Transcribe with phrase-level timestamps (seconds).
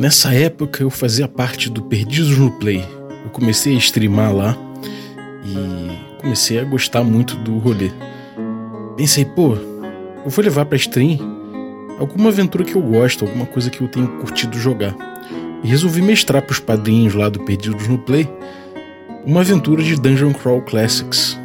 [0.00, 2.82] Nessa época eu fazia parte do Perdidos no Play.
[3.22, 4.56] Eu comecei a streamar lá
[5.44, 7.90] e comecei a gostar muito do rolê.
[8.96, 9.58] Pensei, pô,
[10.24, 11.18] eu vou levar pra stream
[11.98, 14.96] alguma aventura que eu gosto, alguma coisa que eu tenho curtido jogar.
[15.62, 18.26] E resolvi mestrar pros padrinhos lá do Perdidos no Play
[19.26, 21.38] uma aventura de Dungeon Crawl Classics.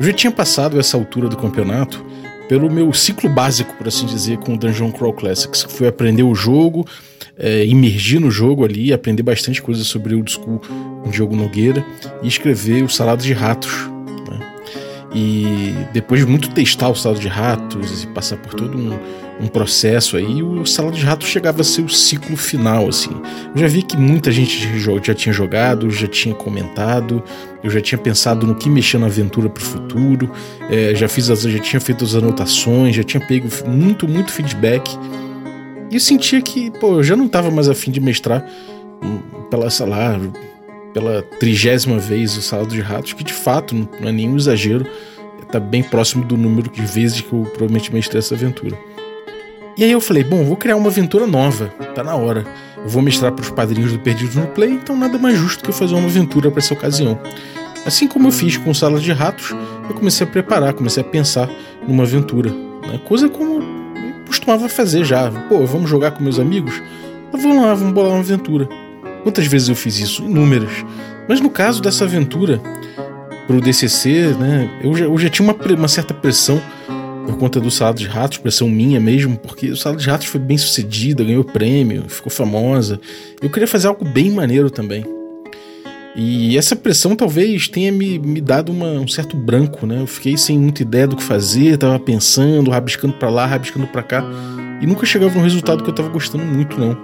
[0.00, 2.04] Eu já tinha passado essa altura do campeonato
[2.48, 6.24] pelo meu ciclo básico, por assim dizer, com o Dungeon Crawl Classics, que foi aprender
[6.24, 6.84] o jogo,
[7.42, 10.60] é, imergir no jogo ali, aprender bastante coisa sobre Old School
[11.02, 11.84] com Diogo Nogueira
[12.22, 13.72] e escrever o Salado de Ratos.
[14.30, 14.40] Né?
[15.12, 18.96] E depois de muito testar o Salado de Ratos e passar por todo um,
[19.40, 23.10] um processo aí, o Salado de Ratos chegava a ser o ciclo final, assim.
[23.54, 24.68] Eu já vi que muita gente
[25.02, 27.24] já tinha jogado, já tinha comentado,
[27.62, 30.30] eu já tinha pensado no que mexer na aventura para o futuro,
[30.70, 34.96] é, já fiz as, já tinha feito as anotações, já tinha pego muito, muito feedback.
[35.92, 38.42] E sentia que, pô, eu já não estava mais afim de mestrar
[39.02, 39.18] hum,
[39.50, 40.18] pela, sei lá,
[40.94, 44.86] pela trigésima vez o Salado de Ratos, que de fato não é nenhum exagero,
[45.42, 48.74] está bem próximo do número de vezes que eu provavelmente mestrei essa aventura.
[49.76, 52.46] E aí eu falei, bom, vou criar uma aventura nova, tá na hora.
[52.78, 55.68] Eu vou mestrar para os padrinhos do Perdido no Play, então nada mais justo que
[55.68, 57.20] eu fazer uma aventura para essa ocasião.
[57.84, 59.50] Assim como eu fiz com Sala de Ratos,
[59.90, 61.50] eu comecei a preparar, comecei a pensar
[61.86, 62.50] numa aventura.
[62.50, 62.98] Né?
[63.04, 63.61] Coisa como
[64.32, 65.30] costumava fazer já.
[65.30, 66.82] Pô, vamos jogar com meus amigos?
[67.30, 68.66] Vamos lá, vamos bolar uma aventura.
[69.22, 70.24] Quantas vezes eu fiz isso?
[70.24, 70.72] Inúmeras.
[71.28, 72.58] Mas no caso dessa aventura,
[73.46, 76.60] pro DCC, né, eu já, eu já tinha uma, uma certa pressão
[77.26, 80.40] por conta do Salado de Ratos, pressão minha mesmo, porque o Salado de Ratos foi
[80.40, 82.98] bem sucedida, ganhou prêmio, ficou famosa.
[83.40, 85.04] Eu queria fazer algo bem maneiro também.
[86.14, 90.00] E essa pressão talvez tenha me, me dado uma, um certo branco, né?
[90.00, 94.02] Eu fiquei sem muita ideia do que fazer, tava pensando, rabiscando para lá, rabiscando para
[94.02, 94.24] cá,
[94.80, 96.96] e nunca chegava no resultado que eu tava gostando muito, não.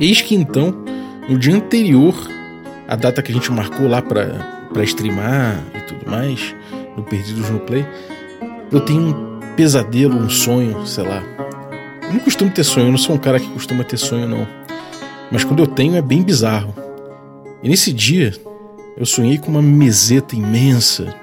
[0.00, 0.74] Eis que então,
[1.28, 2.14] no dia anterior,
[2.88, 6.54] a data que a gente marcou lá para streamar e tudo mais,
[6.96, 7.84] no Perdidos no Play,
[8.72, 11.22] eu tenho um pesadelo, um sonho, sei lá.
[12.02, 14.46] Eu não costumo ter sonho, eu não sou um cara que costuma ter sonho, não.
[15.30, 16.85] Mas quando eu tenho é bem bizarro.
[17.62, 18.34] E nesse dia,
[18.96, 21.14] eu sonhei com uma meseta imensa,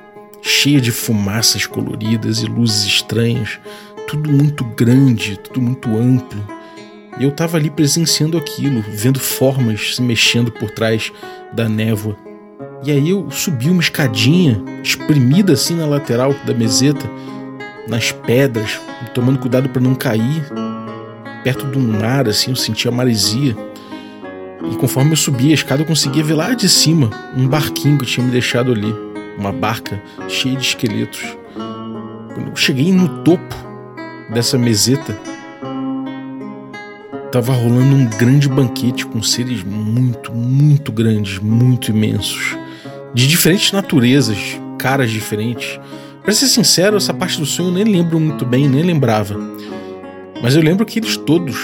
[0.41, 3.59] cheia de fumaças coloridas e luzes estranhas,
[4.07, 6.43] tudo muito grande, tudo muito amplo.
[7.19, 11.11] E eu estava ali presenciando aquilo, vendo formas se mexendo por trás
[11.53, 12.17] da névoa.
[12.83, 17.09] E aí eu subi uma escadinha, espremida assim na lateral da meseta,
[17.87, 18.79] nas pedras,
[19.13, 20.43] tomando cuidado para não cair.
[21.43, 23.55] Perto de um mar, assim, eu sentia maresia.
[24.71, 28.05] E conforme eu subia a escada, eu conseguia ver lá de cima um barquinho que
[28.05, 28.93] tinha me deixado ali.
[29.37, 31.37] Uma barca cheia de esqueletos.
[32.33, 33.55] Quando eu cheguei no topo
[34.33, 35.17] dessa meseta,
[37.25, 42.55] estava rolando um grande banquete com seres muito, muito grandes, muito imensos.
[43.13, 44.37] De diferentes naturezas,
[44.77, 45.79] caras diferentes.
[46.21, 49.35] Para ser sincero, essa parte do sonho eu nem lembro muito bem, nem lembrava.
[50.41, 51.57] Mas eu lembro que eles todos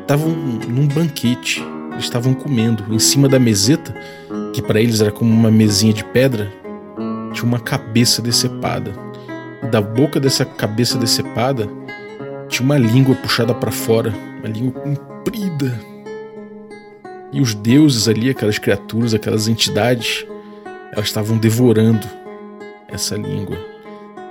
[0.00, 1.62] estavam num banquete.
[1.98, 2.92] Estavam comendo.
[2.92, 3.94] Em cima da meseta,
[4.52, 6.52] que para eles era como uma mesinha de pedra,
[7.32, 8.92] tinha uma cabeça decepada.
[9.62, 11.68] E da boca dessa cabeça decepada
[12.48, 15.78] tinha uma língua puxada para fora, uma língua comprida.
[17.32, 20.26] E os deuses ali, aquelas criaturas, aquelas entidades,
[20.92, 22.06] elas estavam devorando
[22.88, 23.56] essa língua.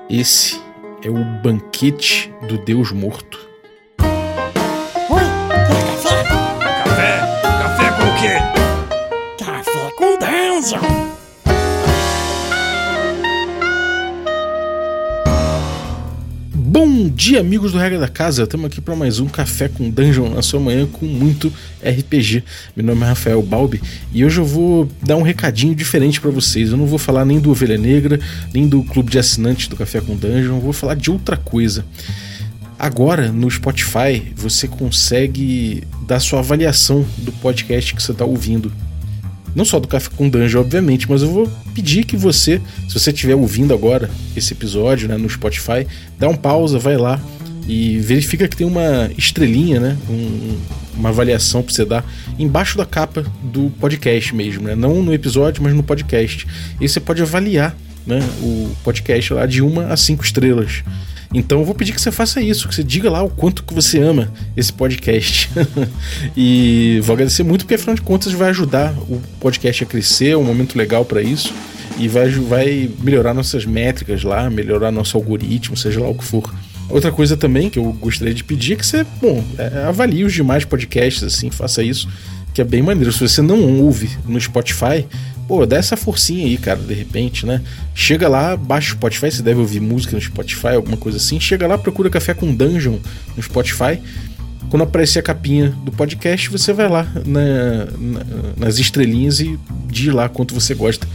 [0.09, 0.59] Esse
[1.01, 3.48] é o banquete do Deus morto.
[10.69, 11.09] Dungeon.
[16.53, 18.43] Bom dia, amigos do Regra da Casa.
[18.43, 22.43] Estamos aqui para mais um Café com Dungeon na sua manhã com muito RPG.
[22.75, 23.81] Meu nome é Rafael Balbi
[24.13, 26.69] e hoje eu vou dar um recadinho diferente para vocês.
[26.69, 28.19] Eu não vou falar nem do Ovelha Negra,
[28.53, 31.83] nem do clube de assinantes do Café com Dungeon, eu vou falar de outra coisa.
[32.77, 38.71] Agora, no Spotify, você consegue dar sua avaliação do podcast que você está ouvindo.
[39.55, 43.11] Não só do Café com Dungeon, obviamente, mas eu vou pedir que você, se você
[43.11, 45.87] estiver ouvindo agora esse episódio né, no Spotify,
[46.17, 47.19] dá um pausa, vai lá
[47.67, 49.97] e verifica que tem uma estrelinha, né?
[50.09, 50.57] Um,
[50.97, 52.05] uma avaliação para você dar
[52.37, 54.75] embaixo da capa do podcast mesmo, né?
[54.75, 56.47] Não no episódio, mas no podcast.
[56.81, 57.75] E você pode avaliar
[58.07, 60.83] né, o podcast lá de uma a cinco estrelas.
[61.33, 63.73] Então eu vou pedir que você faça isso, que você diga lá o quanto que
[63.73, 65.49] você ama esse podcast.
[66.35, 70.37] e vou agradecer muito, porque afinal de contas vai ajudar o podcast a crescer, é
[70.37, 71.53] um momento legal para isso.
[71.97, 76.51] E vai, vai melhorar nossas métricas lá, melhorar nosso algoritmo, seja lá o que for.
[76.89, 80.33] Outra coisa também que eu gostaria de pedir é que você, bom, é, avalie os
[80.33, 82.09] demais podcasts, assim, faça isso,
[82.53, 83.11] que é bem maneiro.
[83.11, 85.05] Se você não ouve no Spotify,
[85.49, 87.59] pô, dá essa forcinha aí, cara, de repente, né?
[87.95, 91.39] Chega lá, baixa o Spotify, você deve ouvir música no Spotify, alguma coisa assim.
[91.39, 92.99] Chega lá, procura Café com Dungeon
[93.35, 93.99] no Spotify.
[94.69, 98.25] Quando aparecer a capinha do podcast, você vai lá na, na,
[98.57, 99.57] nas estrelinhas e
[99.87, 101.07] diz lá quanto você gosta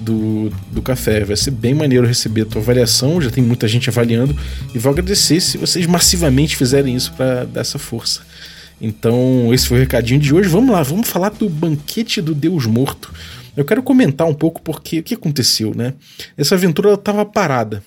[0.00, 1.24] do, do café.
[1.24, 4.36] Vai ser bem maneiro receber a tua avaliação, já tem muita gente avaliando,
[4.72, 8.20] e vou agradecer se vocês massivamente fizerem isso para dar essa força.
[8.80, 10.48] Então, esse foi o recadinho de hoje.
[10.48, 13.12] Vamos lá, vamos falar do banquete do Deus Morto.
[13.56, 15.94] Eu quero comentar um pouco porque o que aconteceu, né?
[16.36, 17.82] Essa aventura estava parada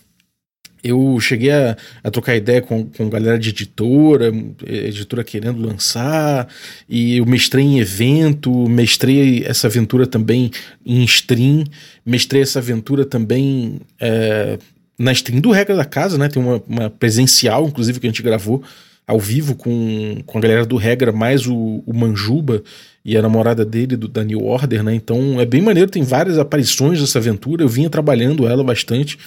[0.84, 4.32] eu cheguei a, a, trocar ideia com, com galera de editora,
[4.66, 6.48] editora querendo lançar,
[6.90, 10.52] e eu mestrei em evento, mestrei essa aventura também
[10.86, 11.64] em stream,
[12.06, 14.60] mestrei essa aventura também é,
[15.00, 16.28] na stream do Regra da Casa, né?
[16.28, 18.62] Tem uma, uma, presencial, inclusive, que a gente gravou
[19.08, 22.62] ao vivo com, com a galera do Regra, mais o, o Manjuba
[23.06, 24.96] e a namorada dele, do, da New Order, né?
[24.96, 29.18] Então é bem maneiro, tem várias aparições dessa aventura, eu vinha trabalhando ela bastante.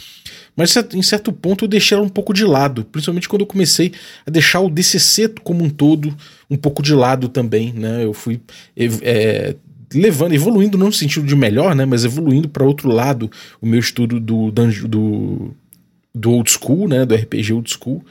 [0.57, 3.93] Mas em certo ponto eu deixei ela um pouco de lado, principalmente quando eu comecei
[4.27, 6.17] a deixar o DCC como um todo
[6.51, 8.03] um pouco de lado também, né?
[8.03, 8.41] Eu fui
[8.75, 9.55] é,
[9.93, 11.85] levando, evoluindo não no sentido de melhor, né?
[11.85, 13.31] Mas evoluindo para outro lado
[13.61, 15.55] o meu estudo do, do,
[16.15, 17.05] do old school, né?
[17.05, 18.03] Do RPG old school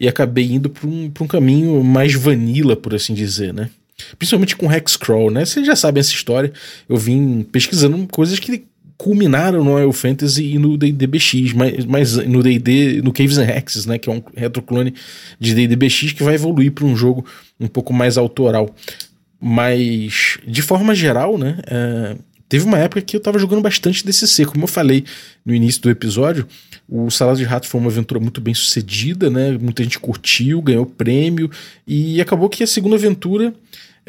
[0.00, 3.68] e acabei indo para um, um caminho mais vanilla, por assim dizer, né?
[4.18, 5.44] Principalmente com Hexcrawl, né?
[5.44, 6.52] Vocês já sabem essa história.
[6.88, 8.64] Eu vim pesquisando coisas que
[9.00, 13.46] culminaram no Royal Fantasy e no D&D BX, mas, mas no D&D, no Caves and
[13.46, 14.92] Hexes, né, que é um retroclone
[15.38, 17.24] de D&D BX que vai evoluir para um jogo
[17.58, 18.74] um pouco mais autoral.
[19.40, 22.14] Mas, de forma geral, né, é,
[22.46, 25.02] teve uma época que eu estava jogando bastante DCC, como eu falei
[25.46, 26.46] no início do episódio,
[26.86, 30.84] o Salado de Ratos foi uma aventura muito bem sucedida, né, muita gente curtiu, ganhou
[30.84, 31.50] prêmio,
[31.86, 33.54] e acabou que a segunda aventura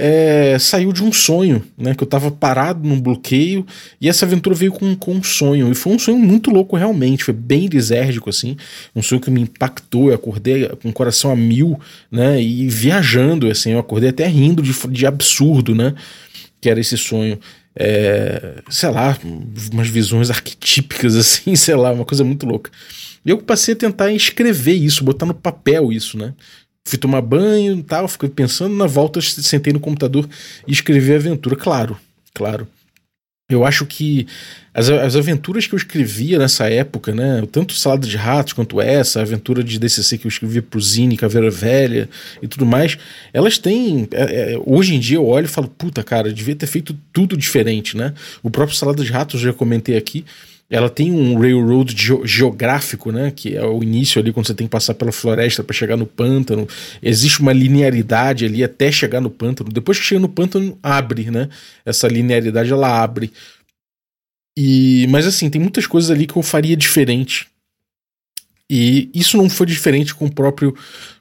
[0.03, 1.94] é, saiu de um sonho, né?
[1.94, 3.63] Que eu tava parado num bloqueio
[4.01, 5.71] e essa aventura veio com, com um sonho.
[5.71, 7.24] E foi um sonho muito louco, realmente.
[7.24, 8.57] Foi bem lisérgico, assim.
[8.95, 10.09] Um sonho que me impactou.
[10.09, 11.80] Eu acordei com o coração a mil,
[12.12, 12.42] né?
[12.42, 13.74] E viajando, assim.
[13.74, 15.94] Eu acordei até rindo de, de absurdo, né?
[16.59, 17.39] Que era esse sonho.
[17.75, 19.15] É, sei lá,
[19.71, 22.71] umas visões arquetípicas, assim, sei lá, uma coisa muito louca.
[23.24, 26.33] E eu passei a tentar escrever isso, botar no papel isso, né?
[26.87, 30.27] Fui tomar banho e tal, fiquei pensando, na volta sentei no computador
[30.67, 31.55] e escrevi a aventura.
[31.55, 31.97] Claro,
[32.33, 32.67] claro.
[33.53, 34.25] Eu acho que
[34.73, 37.43] as, as aventuras que eu escrevia nessa época, né?
[37.51, 41.17] Tanto Salada de Ratos quanto essa, a aventura de DCC que eu escrevia pro Zine,
[41.17, 42.09] Caveira Velha
[42.41, 42.97] e tudo mais,
[43.33, 44.07] elas têm.
[44.11, 47.35] É, é, hoje em dia eu olho e falo, puta, cara, devia ter feito tudo
[47.35, 48.13] diferente, né?
[48.41, 50.25] O próprio Salada de Ratos, eu já comentei aqui,
[50.71, 53.29] ela tem um railroad geográfico, né?
[53.35, 56.06] Que é o início ali quando você tem que passar pela floresta para chegar no
[56.07, 56.65] pântano.
[57.03, 59.69] Existe uma linearidade ali até chegar no pântano.
[59.69, 61.50] Depois que chega no pântano, abre, né?
[61.85, 63.33] Essa linearidade ela abre.
[64.57, 67.47] E, mas assim, tem muitas coisas ali que eu faria diferente.
[68.69, 70.74] E isso não foi diferente com o próprio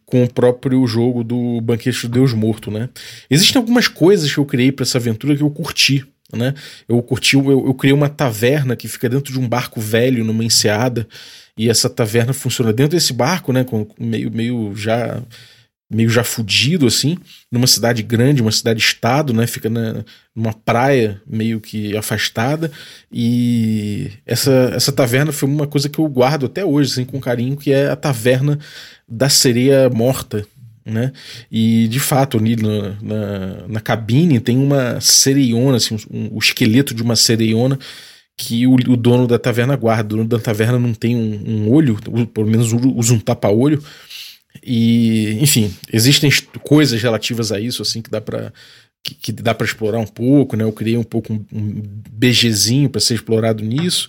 [0.06, 2.88] com o próprio jogo do Banquete do Deus Morto, né?
[3.28, 6.04] Existem algumas coisas que eu criei para essa aventura que eu curti.
[6.36, 6.54] Né?
[6.88, 10.44] Eu curti, eu, eu criei uma taverna que fica dentro de um barco velho numa
[10.44, 11.06] enseada
[11.56, 15.22] e essa taverna funciona dentro desse barco, né, com meio, meio já
[15.92, 17.18] meio já fudido assim,
[17.50, 20.04] numa cidade grande, uma cidade estado, né, fica na,
[20.34, 22.70] numa praia meio que afastada.
[23.12, 27.56] E essa essa taverna foi uma coisa que eu guardo até hoje assim com carinho,
[27.56, 28.58] que é a taverna
[29.08, 30.46] da sereia morta,
[30.84, 31.12] né?
[31.50, 36.94] E de fato, ali na, na, na cabine tem uma sereiona, assim, um, o esqueleto
[36.94, 37.78] de uma sereiona
[38.36, 40.14] que o, o, dono da taverna guarda.
[40.14, 41.98] O dono da taverna não tem um, um olho,
[42.32, 43.82] pelo menos usa um tapa-olho.
[44.62, 46.30] E, enfim, existem
[46.62, 48.52] coisas relativas a isso, assim, que dá para
[49.02, 50.64] que, que, dá para explorar um pouco, né?
[50.64, 54.08] Eu criei um pouco um, BGzinho para ser explorado nisso.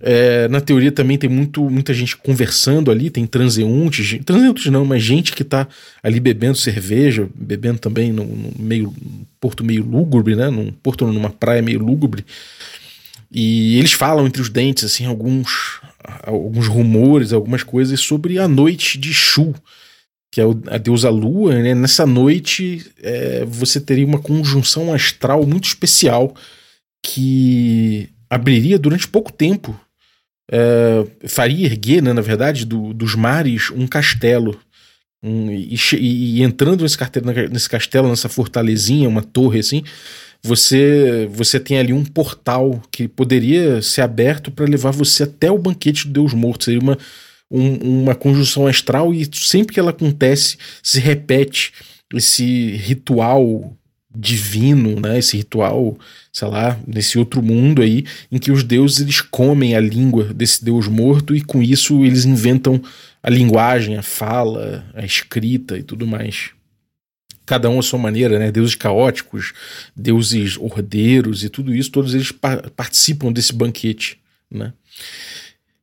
[0.00, 5.02] É, na teoria também tem muito, muita gente conversando ali, tem transeuntes, transeuntes não, mas
[5.02, 5.66] gente que está
[6.02, 8.92] ali bebendo cerveja, bebendo também no, no meio
[9.40, 10.50] porto meio lúgubre, né?
[10.50, 12.24] Num porto numa praia meio lúgubre.
[13.30, 15.80] E eles falam entre os dentes assim alguns
[16.22, 19.54] alguns rumores, algumas coisas sobre a noite de Shu,
[20.36, 21.74] que é a deusa lua, né?
[21.74, 26.36] Nessa noite é, você teria uma conjunção astral muito especial
[27.02, 29.74] que abriria durante pouco tempo,
[30.52, 34.60] é, faria erguer, né, na verdade, do, dos mares um castelo.
[35.22, 36.98] Um, e, e, entrando nesse,
[37.50, 39.84] nesse castelo, nessa fortalezinha, uma torre assim,
[40.42, 45.56] você você tem ali um portal que poderia ser aberto para levar você até o
[45.56, 46.64] banquete do Deus Morto.
[46.64, 46.98] Seria uma,
[47.50, 51.72] um, uma conjunção astral e sempre que ela acontece se repete
[52.14, 53.76] esse ritual
[54.14, 55.18] divino, né?
[55.18, 55.98] Esse ritual,
[56.32, 60.64] sei lá, nesse outro mundo aí, em que os deuses eles comem a língua desse
[60.64, 62.80] deus morto e com isso eles inventam
[63.22, 66.50] a linguagem, a fala, a escrita e tudo mais.
[67.44, 68.50] Cada um à sua maneira, né?
[68.50, 69.52] Deuses caóticos,
[69.94, 74.18] deuses ordeiros e tudo isso, todos eles pa participam desse banquete,
[74.50, 74.72] né?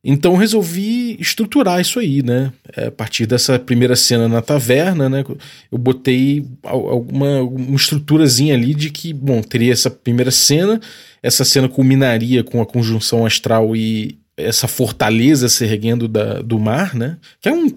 [0.04, 2.52] Então resolvi estruturar isso aí, né?
[2.76, 5.24] É, a partir dessa primeira cena na taverna, né?
[5.72, 10.78] Eu botei alguma uma estruturazinha ali de que, bom, teria essa primeira cena,
[11.22, 16.94] essa cena culminaria com a conjunção astral e essa fortaleza se erguendo da, do mar,
[16.94, 17.16] né?
[17.40, 17.72] Que é um,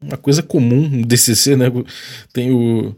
[0.00, 1.66] uma coisa comum no DCC, né?
[2.32, 2.94] Tem o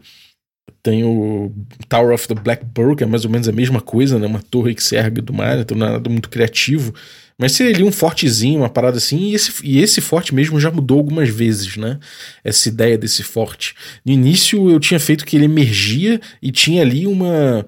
[0.83, 1.51] tem o
[1.89, 4.27] Tower of the Black Pearl, que é mais ou menos a mesma coisa, né?
[4.27, 6.93] Uma torre que se ergue do mar, então não é nada muito criativo.
[7.37, 10.71] Mas seria ali um fortezinho, uma parada assim, e esse, e esse forte mesmo já
[10.71, 11.99] mudou algumas vezes, né?
[12.43, 13.75] Essa ideia desse forte.
[14.05, 17.65] No início eu tinha feito que ele emergia e tinha ali uma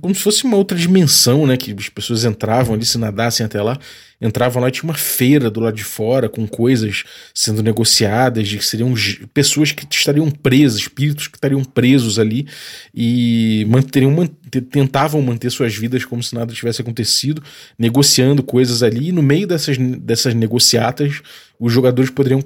[0.00, 1.56] como se fosse uma outra dimensão, né?
[1.56, 3.78] Que as pessoas entravam ali, se nadassem até lá,
[4.20, 8.58] entravam lá e tinha uma feira do lado de fora com coisas sendo negociadas, de
[8.58, 8.92] que seriam
[9.32, 12.46] pessoas que estariam presas, espíritos que estariam presos ali
[12.94, 14.26] e manteriam,
[14.70, 17.42] tentavam manter suas vidas como se nada tivesse acontecido,
[17.78, 19.08] negociando coisas ali.
[19.08, 21.20] E no meio dessas, dessas negociatas,
[21.58, 22.42] os jogadores poderiam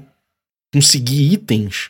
[0.72, 1.88] conseguir itens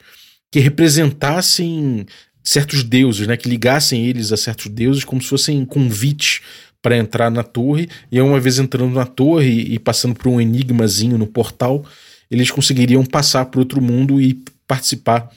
[0.51, 2.07] que representassem
[2.49, 6.41] certos deuses, né, que ligassem eles a certos deuses como se fossem convites
[6.81, 11.19] para entrar na torre, e uma vez entrando na torre e passando por um enigmazinho
[11.19, 11.85] no portal,
[12.31, 15.31] eles conseguiriam passar para outro mundo e participar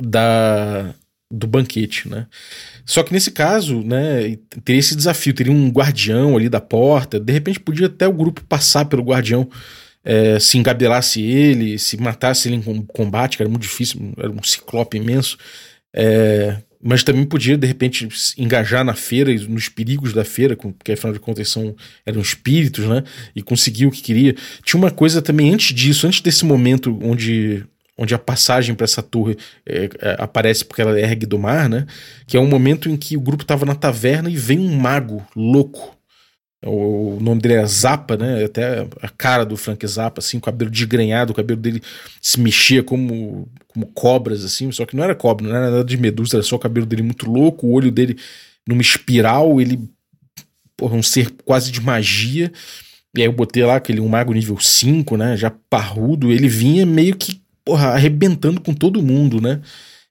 [0.00, 0.94] da
[1.32, 2.26] do banquete, né?
[2.84, 7.32] Só que nesse caso, né, teria esse desafio, teria um guardião ali da porta, de
[7.32, 9.48] repente podia até o grupo passar pelo guardião,
[10.02, 14.42] é, se engabelasse ele, se matasse ele em combate, que era muito difícil, era um
[14.42, 15.38] ciclope imenso,
[15.94, 21.12] é, mas também podia, de repente, engajar na feira nos perigos da feira, porque afinal
[21.12, 23.04] de contas são, eram espíritos, né?
[23.36, 24.34] E conseguir o que queria.
[24.64, 27.64] Tinha uma coisa também antes disso, antes desse momento onde,
[27.98, 31.86] onde a passagem para essa torre é, é, aparece porque ela ergue do mar, né?
[32.26, 35.22] Que é um momento em que o grupo estava na taverna e vem um mago
[35.36, 35.99] louco
[36.64, 38.44] o nome dele era Zappa, né?
[38.44, 41.82] Até a cara do Frank Zappa, assim, o cabelo desgrenhado, o cabelo dele
[42.20, 45.96] se mexia como, como cobras, assim, só que não era cobra, não era nada de
[45.96, 48.18] medusa, era só o cabelo dele muito louco, o olho dele
[48.66, 49.80] numa espiral, ele,
[50.76, 52.52] porra, um ser quase de magia.
[53.16, 55.36] E aí eu botei lá aquele um mago nível 5, né?
[55.36, 59.60] Já parrudo, ele vinha meio que, porra, arrebentando com todo mundo, né?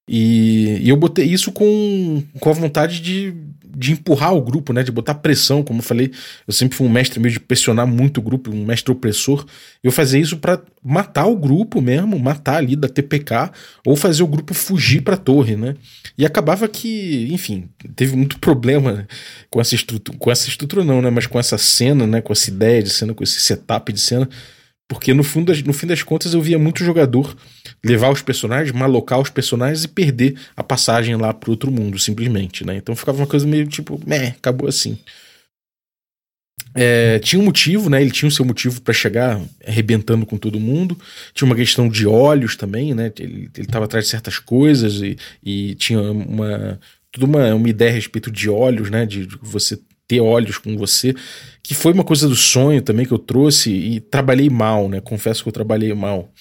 [0.08, 3.34] E, e eu botei isso com, com a vontade de
[3.76, 6.12] de empurrar o grupo, né, de botar pressão, como eu falei,
[6.48, 9.46] eu sempre fui um mestre meio de pressionar muito o grupo, um mestre opressor.
[9.84, 13.52] Eu fazia isso para matar o grupo mesmo, matar ali da TPK
[13.86, 15.76] ou fazer o grupo fugir para a torre, né?
[16.18, 19.08] E acabava que, enfim, teve muito problema
[19.50, 22.50] com essa estrutura, com essa estrutura não, né, mas com essa cena, né, com essa
[22.50, 24.28] ideia de cena, com esse setup de cena
[24.90, 27.38] porque no, fundo, no fim das contas eu via muito jogador
[27.86, 32.66] levar os personagens, malocar os personagens e perder a passagem lá pro outro mundo, simplesmente,
[32.66, 32.78] né?
[32.78, 34.98] Então ficava uma coisa meio tipo, meh, acabou assim.
[36.74, 38.02] É, tinha um motivo, né?
[38.02, 41.00] Ele tinha o seu motivo para chegar arrebentando com todo mundo.
[41.36, 43.12] Tinha uma questão de olhos também, né?
[43.20, 46.80] Ele, estava atrás de certas coisas e, e tinha uma
[47.12, 49.06] toda uma, uma ideia a respeito de olhos, né?
[49.06, 51.14] De, de você ter olhos com você,
[51.62, 55.00] que foi uma coisa do sonho também que eu trouxe e trabalhei mal, né?
[55.00, 56.34] Confesso que eu trabalhei mal.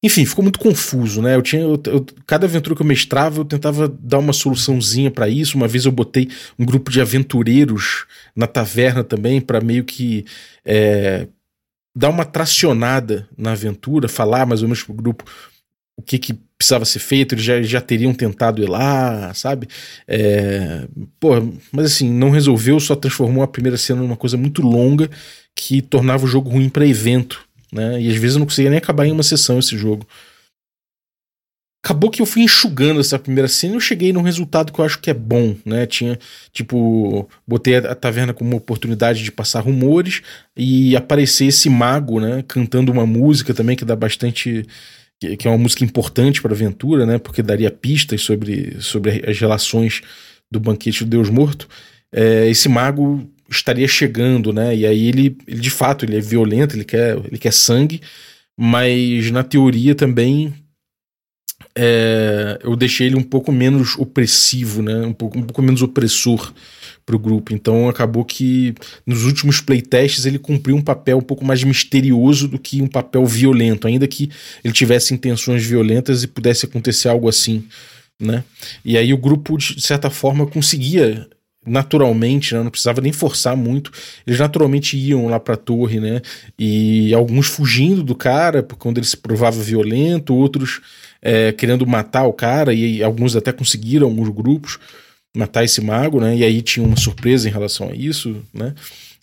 [0.00, 1.34] Enfim, ficou muito confuso, né?
[1.34, 5.28] Eu tinha eu, eu, cada aventura que eu mestrava, eu tentava dar uma soluçãozinha para
[5.28, 5.56] isso.
[5.56, 10.24] Uma vez eu botei um grupo de aventureiros na taverna também para meio que
[10.64, 11.26] é,
[11.96, 15.24] dar uma tracionada na aventura, falar mais ou menos pro grupo
[15.98, 19.68] o que, que precisava ser feito, eles já, já teriam tentado ir lá, sabe?
[20.08, 20.88] É,
[21.20, 21.30] pô,
[21.70, 25.08] mas assim, não resolveu, só transformou a primeira cena numa coisa muito longa
[25.54, 27.40] que tornava o jogo ruim para evento,
[27.72, 28.00] né?
[28.00, 30.04] E às vezes eu não conseguia nem acabar em uma sessão esse jogo.
[31.84, 34.84] Acabou que eu fui enxugando essa primeira cena e eu cheguei num resultado que eu
[34.84, 35.86] acho que é bom, né?
[35.86, 36.18] Tinha,
[36.52, 40.22] tipo, botei a, taverna como uma oportunidade de passar rumores
[40.56, 42.44] e aparecer esse mago, né?
[42.48, 44.66] Cantando uma música também que dá bastante
[45.20, 47.18] que, é uma música importante para a aventura, né?
[47.18, 50.00] Porque daria pistas sobre, sobre as relações
[50.50, 51.68] do banquete do Deus Morto.
[52.12, 54.74] É, esse mago estaria chegando, né?
[54.74, 58.00] E aí ele, ele, de fato, ele é violento, ele quer, ele quer sangue,
[58.56, 60.54] mas na teoria também
[61.74, 65.06] é, eu deixei ele um pouco menos opressivo, né?
[65.06, 66.52] Um pouco, um pouco menos opressor
[67.08, 67.54] para o grupo.
[67.54, 68.74] Então acabou que
[69.06, 73.24] nos últimos playtests ele cumpriu um papel um pouco mais misterioso do que um papel
[73.24, 74.30] violento, ainda que
[74.62, 77.64] ele tivesse intenções violentas e pudesse acontecer algo assim,
[78.20, 78.44] né?
[78.84, 81.26] E aí o grupo de certa forma conseguia
[81.66, 83.90] naturalmente, né, não precisava nem forçar muito,
[84.26, 86.20] eles naturalmente iam lá para a torre, né?
[86.58, 90.80] E alguns fugindo do cara, quando ele se provava violento, outros
[91.20, 94.78] é, querendo matar o cara, e alguns até conseguiram, alguns grupos,
[95.36, 96.36] matar esse mago, né?
[96.36, 98.74] E aí tinha uma surpresa em relação a isso, né?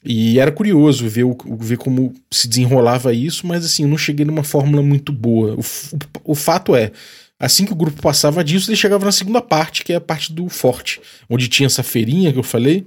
[0.04, 4.24] E era curioso ver, o, ver como se desenrolava isso, mas assim, eu não cheguei
[4.24, 5.56] numa fórmula muito boa.
[5.56, 6.92] O, o, fato é,
[7.40, 10.32] assim que o grupo passava disso, ele chegava na segunda parte, que é a parte
[10.32, 12.86] do forte, onde tinha essa feirinha que eu falei,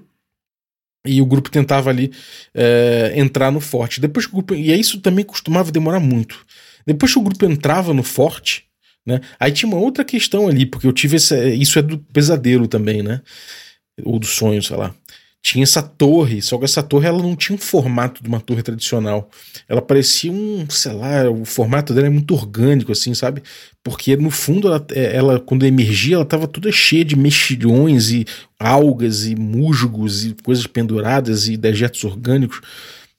[1.05, 2.13] e o grupo tentava ali
[2.55, 4.01] é, entrar no forte.
[4.01, 6.47] Depois que o grupo, e isso também costumava demorar muito.
[6.87, 8.68] Depois que o grupo entrava no forte,
[9.09, 9.23] né?
[9.41, 13.23] Aí tinha uma outra questão ali, porque eu tive isso é do pesadelo também, né?
[14.05, 14.95] Ou do sonho, sei lá.
[15.41, 18.63] Tinha essa torre, só que essa torre ela não tinha um formato de uma torre
[18.63, 19.31] tradicional.
[19.67, 23.43] Ela parecia um, sei lá, o formato dela é muito orgânico, assim, sabe?
[23.83, 28.27] Porque no fundo, ela, é, ela quando emergia, ela estava toda cheia de mexilhões e
[28.59, 32.61] algas e musgos e coisas penduradas e dejetos orgânicos.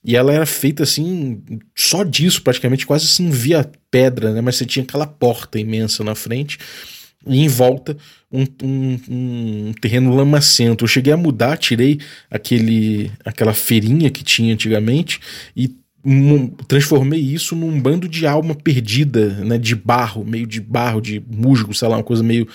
[0.04, 1.42] E ela era feita assim,
[1.76, 4.42] só disso, praticamente, quase se não via pedra, né?
[4.42, 6.58] Mas você tinha aquela porta imensa na frente
[7.28, 7.98] e em volta
[8.32, 10.86] um, um, um, terreno lamacento.
[10.86, 12.00] Eu cheguei a mudar, tirei
[12.32, 15.20] aquele, aquela feirinha que tinha antigamente
[15.56, 15.76] e
[16.68, 19.58] transformei isso num bando de alma perdida, né?
[19.58, 22.48] De barro, meio de barro, de musgo, sei lá, uma coisa meio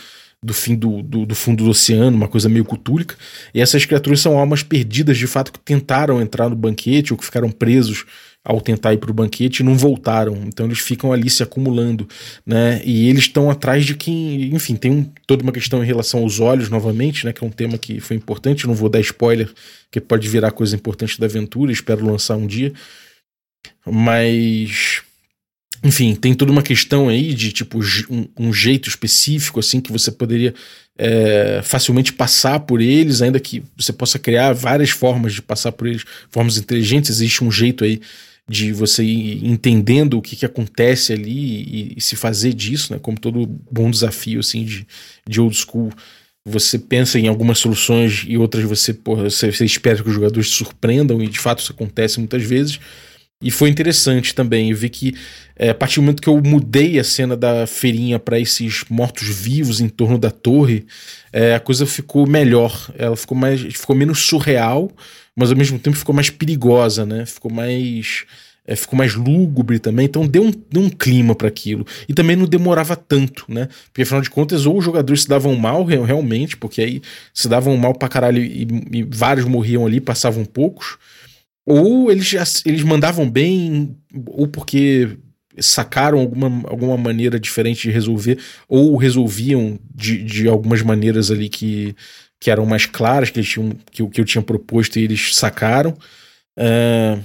[0.45, 3.17] do fim do, do, do, fundo do oceano, uma coisa meio cutúlica.
[3.55, 7.25] E essas criaturas são almas perdidas de fato que tentaram entrar no banquete ou que
[7.25, 8.05] ficaram presos
[8.45, 10.37] ao tentar ir para o banquete e não voltaram.
[10.47, 12.07] Então eles ficam ali se acumulando,
[12.45, 12.83] né?
[12.85, 16.41] E eles estão atrás de quem, enfim, tem um, toda uma questão em relação aos
[16.41, 17.33] olhos novamente, né?
[17.33, 18.67] Que é um tema que foi importante.
[18.67, 19.51] Não vou dar spoiler,
[19.91, 21.73] que pode virar coisa importante da aventura.
[21.73, 22.71] Espero lançar um dia,
[23.87, 25.03] mas
[25.85, 30.11] enfim, tem toda uma questão aí de tipo um, um jeito específico assim que você
[30.11, 30.55] poderia
[30.97, 35.87] é, facilmente passar por eles, ainda que você possa criar várias formas de passar por
[35.87, 37.11] eles, formas inteligentes.
[37.11, 38.01] Existe um jeito aí
[38.49, 42.99] de você ir entendendo o que, que acontece ali e, e, se fazer disso, né?
[42.99, 44.87] Como todo bom desafio assim de,
[45.29, 45.91] de old school.
[46.47, 50.49] Você pensa em algumas soluções e outras você, porra, você, você espera que os jogadores
[50.49, 52.79] se surpreendam, e de fato isso acontece muitas vezes.
[53.45, 54.71] E foi interessante também.
[54.71, 55.15] Eu vi que
[55.55, 59.83] é, a partir do momento que eu mudei a cena da feirinha para esses mortos-vivos
[59.83, 60.87] em torno da torre,
[61.31, 62.91] é, a coisa ficou melhor.
[62.97, 64.91] Ela ficou mais, ficou menos surreal,
[65.37, 67.27] mas ao mesmo tempo ficou mais perigosa, né?
[67.27, 68.25] Ficou mais
[68.67, 71.87] é, ficou mais lúgubre também, então deu um, deu um clima para aquilo.
[72.09, 73.69] E também não demorava tanto, né?
[73.87, 77.03] Porque afinal de contas, ou os jogadores se davam mal realmente, porque aí
[77.35, 80.97] se davam mal pra caralho e, e vários morriam ali, passavam poucos,
[81.67, 82.35] ou eles,
[82.67, 83.97] eles mandavam bem,
[84.27, 85.17] ou porque
[85.59, 91.95] sacaram alguma, alguma maneira diferente de resolver, ou resolviam de, de algumas maneiras ali que,
[92.41, 95.97] que eram mais claras, que, eles tinham, que, que eu tinha proposto e eles sacaram.
[96.59, 97.23] Uh,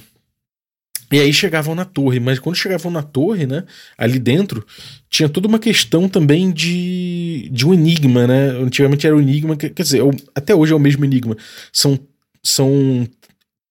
[1.11, 3.63] e aí chegavam na torre, mas quando chegavam na torre, né,
[3.97, 4.63] ali dentro,
[5.09, 8.49] tinha toda uma questão também de, de um enigma, né?
[8.49, 11.35] Antigamente era o um enigma, quer dizer, é até hoje é o mesmo enigma.
[11.73, 11.99] São,
[12.43, 13.07] são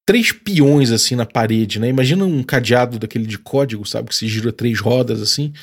[0.09, 1.87] três peões assim na parede, né?
[1.87, 4.09] Imagina um cadeado daquele de código, sabe?
[4.09, 5.53] Que se gira três rodas assim.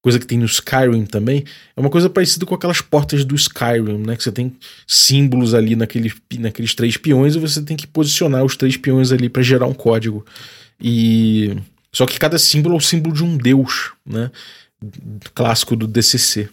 [0.00, 1.42] Coisa que tem no Skyrim também.
[1.76, 4.14] É uma coisa parecida com aquelas portas do Skyrim, né?
[4.14, 8.56] Que você tem símbolos ali naquele, naqueles três peões e você tem que posicionar os
[8.56, 10.24] três peões ali para gerar um código.
[10.80, 11.56] E.
[11.92, 14.30] Só que cada símbolo é o símbolo de um deus, né?
[15.34, 16.48] Clássico do DCC.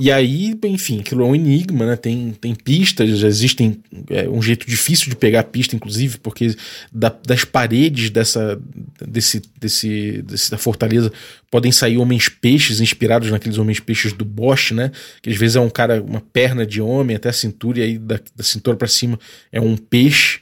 [0.00, 1.94] E aí, enfim, aquilo é um enigma, né?
[1.94, 6.56] Tem, tem pistas, já existem é, um jeito difícil de pegar a pista, inclusive, porque
[6.90, 8.58] da, das paredes dessa,
[9.06, 11.12] desse, desse, da fortaleza
[11.50, 14.90] podem sair homens peixes inspirados naqueles homens peixes do Bosch, né?
[15.20, 17.98] Que às vezes é um cara, uma perna de homem até a cintura, e aí
[17.98, 19.20] da, da cintura para cima
[19.52, 20.40] é um peixe.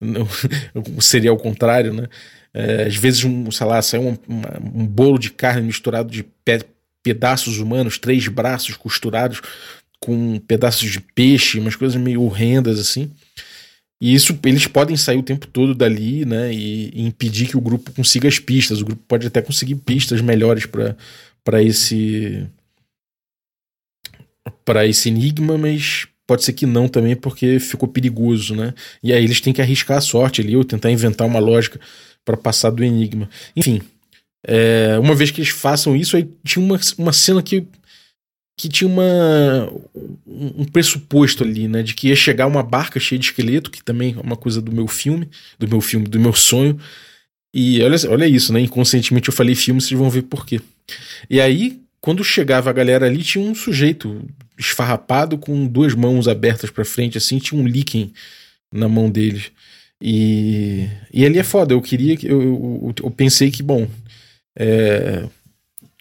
[0.98, 2.08] Seria ao contrário, né?
[2.52, 4.16] É, às vezes, um, sei lá, sai um,
[4.74, 6.60] um bolo de carne misturado de pé
[7.08, 9.40] pedaços humanos, três braços costurados
[9.98, 13.10] com pedaços de peixe, umas coisas meio horrendas assim.
[14.00, 17.60] E isso eles podem sair o tempo todo dali, né, e, e impedir que o
[17.60, 18.80] grupo consiga as pistas.
[18.80, 22.46] O grupo pode até conseguir pistas melhores para esse
[24.64, 28.74] para esse enigma, mas pode ser que não também, porque ficou perigoso, né?
[29.02, 31.80] E aí eles têm que arriscar a sorte ali ou tentar inventar uma lógica
[32.24, 33.28] para passar do enigma.
[33.56, 33.80] Enfim,
[34.46, 37.66] é, uma vez que eles façam isso, aí tinha uma, uma cena que
[38.58, 39.72] que tinha uma,
[40.26, 41.80] um pressuposto ali, né?
[41.80, 44.72] De que ia chegar uma barca cheia de esqueleto, que também é uma coisa do
[44.72, 46.76] meu filme, do meu filme, do meu sonho.
[47.54, 48.60] E olha, olha isso, né?
[48.60, 50.60] Inconscientemente eu falei filme, vocês vão ver por quê.
[51.30, 56.68] E aí, quando chegava a galera ali, tinha um sujeito esfarrapado com duas mãos abertas
[56.68, 58.12] para frente, assim, tinha um líquen
[58.74, 59.44] na mão dele.
[60.02, 61.74] E, e ali é foda.
[61.74, 62.26] Eu queria que.
[62.26, 63.88] Eu, eu, eu pensei que, bom.
[64.58, 65.24] É,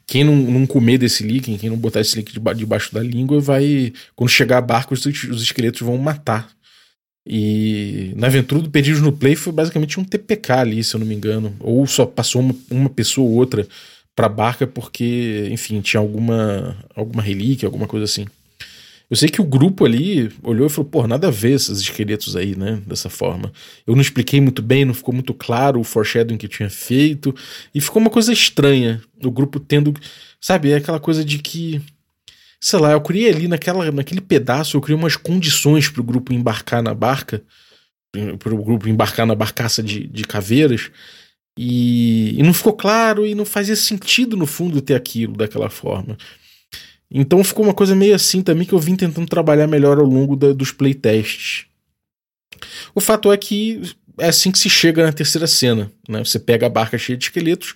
[0.07, 3.93] quem não, não comer desse líquen, quem não botar esse líquen debaixo da língua, vai.
[4.15, 6.49] Quando chegar a barco, os, os esqueletos vão matar.
[7.29, 11.05] E na aventura do Perdidos no Play foi basicamente um TPK ali, se eu não
[11.05, 11.53] me engano.
[11.59, 13.67] Ou só passou uma, uma pessoa ou outra
[14.15, 18.25] pra barca porque, enfim, tinha alguma, alguma relíquia, alguma coisa assim.
[19.09, 22.35] Eu sei que o grupo ali olhou e falou, pô, nada a ver esses esqueletos
[22.35, 22.81] aí, né?
[22.85, 23.53] Dessa forma.
[23.85, 27.33] Eu não expliquei muito bem, não ficou muito claro o foreshadowing que eu tinha feito.
[27.73, 29.01] E ficou uma coisa estranha.
[29.23, 29.93] O grupo tendo.
[30.41, 31.81] Sabe, é aquela coisa de que.
[32.59, 36.33] Sei lá, eu criei ali naquela, naquele pedaço, eu criei umas condições para o grupo
[36.33, 37.41] embarcar na barca.
[38.39, 40.91] Para o grupo embarcar na barcaça de, de caveiras.
[41.57, 46.17] E, e não ficou claro e não fazia sentido, no fundo, ter aquilo daquela forma.
[47.09, 50.35] Então ficou uma coisa meio assim também que eu vim tentando trabalhar melhor ao longo
[50.35, 51.65] da, dos playtests.
[52.93, 53.81] O fato é que
[54.17, 55.91] é assim que se chega na terceira cena.
[56.07, 56.23] Né?
[56.23, 57.75] Você pega a barca cheia de esqueletos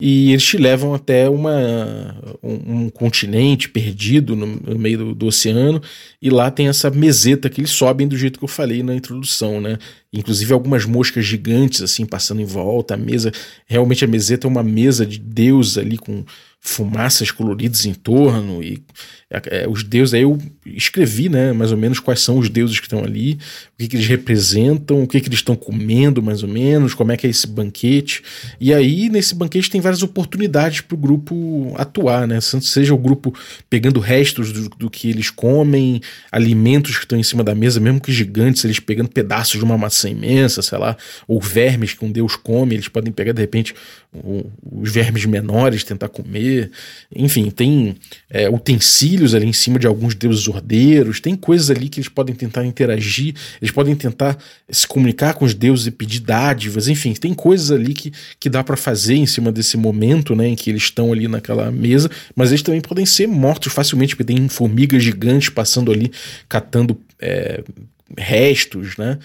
[0.00, 5.26] e eles te levam até uma, um, um continente perdido no, no meio do, do,
[5.26, 5.80] oceano,
[6.20, 9.58] e lá tem essa meseta que eles sobem do jeito que eu falei na introdução,
[9.58, 9.78] né?
[10.12, 13.32] Inclusive algumas moscas gigantes assim passando em volta, a mesa,
[13.66, 16.24] realmente a meseta é uma mesa de Deus ali com
[16.68, 18.82] fumaças coloridas em torno e
[19.30, 22.78] é, é, os deuses aí eu escrevi né mais ou menos quais são os deuses
[22.78, 26.42] que estão ali o que, que eles representam o que, que eles estão comendo mais
[26.42, 28.22] ou menos como é que é esse banquete.
[28.60, 33.32] E aí nesse banquete tem várias oportunidades para o grupo atuar né seja o grupo
[33.70, 36.00] pegando restos do, do, que eles comem
[36.32, 39.78] alimentos que estão em cima da mesa mesmo que gigantes eles pegando pedaços de uma
[39.78, 40.96] maçã imensa sei lá
[41.28, 43.74] ou vermes que um deus come eles podem pegar de repente
[44.72, 46.55] os vermes menores tentar comer
[47.14, 47.96] enfim, tem
[48.30, 52.34] é, utensílios ali em cima de alguns deuses ordeiros, tem coisas ali que eles podem
[52.34, 54.36] tentar interagir, eles podem tentar
[54.68, 58.62] se comunicar com os deuses e pedir dádivas, enfim, tem coisas ali que, que dá
[58.62, 62.50] para fazer em cima desse momento, né, em que eles estão ali naquela mesa, mas
[62.50, 66.10] eles também podem ser mortos facilmente, porque tem formigas gigantes passando ali,
[66.48, 67.62] catando é,
[68.16, 69.18] restos, né?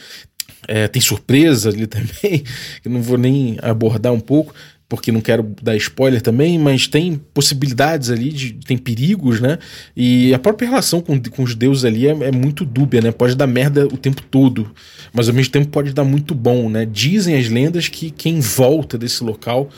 [0.68, 2.44] É, tem surpresa ali também,
[2.82, 4.54] que não vou nem abordar um pouco,
[4.92, 9.58] porque não quero dar spoiler também, mas tem possibilidades ali, de, tem perigos, né?
[9.96, 13.10] E a própria relação com, com os deuses ali é, é, muito dúbia, né?
[13.10, 14.70] Pode dar merda o tempo todo,
[15.14, 16.86] mas ao mesmo tempo pode dar muito bom, né?
[16.86, 19.70] Dizem as lendas que quem volta desse local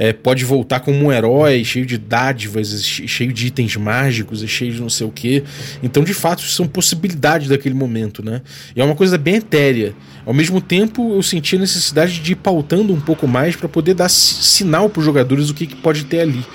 [0.00, 4.80] é, pode voltar como um herói, cheio de dádivas, cheio de itens mágicos cheio de
[4.80, 5.44] não sei o que.
[5.82, 8.40] Então, de fato, são possibilidades daquele momento, né?
[8.74, 9.94] E é uma coisa bem etérea.
[10.24, 13.92] Ao mesmo tempo, eu senti a necessidade de ir pautando um pouco mais para poder
[13.92, 16.46] dar sinal para os jogadores o que, que pode ter ali.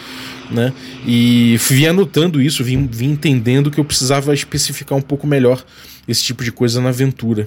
[0.50, 0.74] Né?
[1.06, 5.64] E fui anotando isso, vim, vim entendendo que eu precisava especificar um pouco melhor
[6.08, 7.46] esse tipo de coisa na aventura.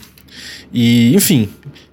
[0.73, 1.49] E, enfim,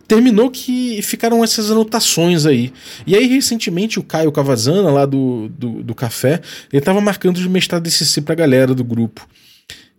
[0.07, 2.71] terminou que ficaram essas anotações aí.
[3.05, 6.41] E aí, recentemente, o Caio Cavazana, lá do, do, do Café,
[6.71, 9.27] ele tava marcando de mestrado DCC pra galera do grupo.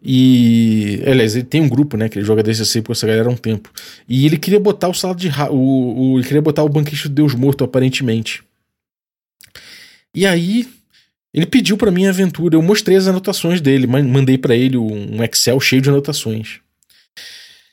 [0.03, 3.33] E, aliás, ele tem um grupo, né, que ele joga DCC com essa galera há
[3.33, 3.71] um tempo.
[4.09, 7.15] E ele queria botar o sala de o, o, ele queria botar o banquete do
[7.15, 8.45] Deus Morto, aparentemente.
[10.15, 10.69] E aí,
[11.35, 15.23] ele pediu para mim a aventura, eu mostrei as anotações dele, mandei para ele um
[15.25, 16.61] Excel cheio de anotações.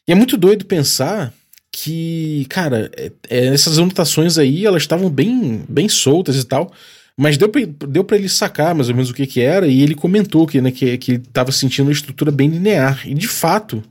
[0.08, 1.34] E é muito doido pensar
[1.76, 6.72] que, cara, é, é, essas anotações aí, elas estavam bem, bem soltas e tal,
[7.18, 9.82] mas deu pra, deu pra ele sacar mais ou menos o que que era, e
[9.82, 13.02] ele comentou que, né, que, que ele tava sentindo uma estrutura bem linear.
[13.08, 13.84] E de fato,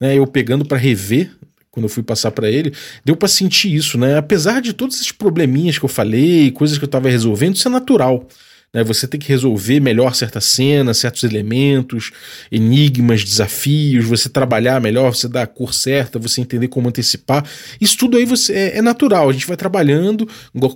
[0.00, 1.30] né, eu pegando para rever,
[1.70, 2.74] quando eu fui passar para ele,
[3.04, 4.16] deu para sentir isso, né?
[4.18, 7.70] Apesar de todos esses probleminhas que eu falei, coisas que eu tava resolvendo, isso é
[7.70, 8.26] natural.
[8.72, 8.84] Né?
[8.84, 12.10] Você tem que resolver melhor certa cena, certos elementos,
[12.52, 17.44] enigmas, desafios, você trabalhar melhor, você dar a cor certa, você entender como antecipar.
[17.80, 19.28] Isso tudo aí você, é, é natural.
[19.28, 20.28] A gente vai trabalhando,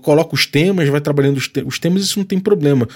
[0.03, 2.89] coloca os temas, vai trabalhando os, te os temas, isso não tem problema.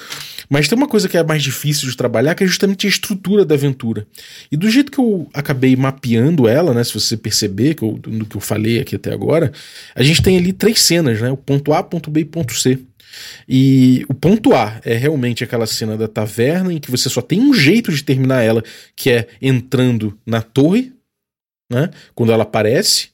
[0.49, 3.45] Mas tem uma coisa que é mais difícil de trabalhar, que é justamente a estrutura
[3.45, 4.07] da aventura.
[4.51, 6.83] E do jeito que eu acabei mapeando ela, né?
[6.83, 9.53] Se você perceber que eu, do que eu falei aqui até agora,
[9.95, 11.31] a gente tem ali três cenas, né?
[11.31, 12.79] O ponto A, ponto B e ponto C.
[13.49, 17.41] E o ponto A é realmente aquela cena da taverna em que você só tem
[17.41, 18.63] um jeito de terminar ela,
[18.95, 20.93] que é entrando na torre,
[21.71, 21.91] né?
[22.15, 23.11] Quando ela aparece.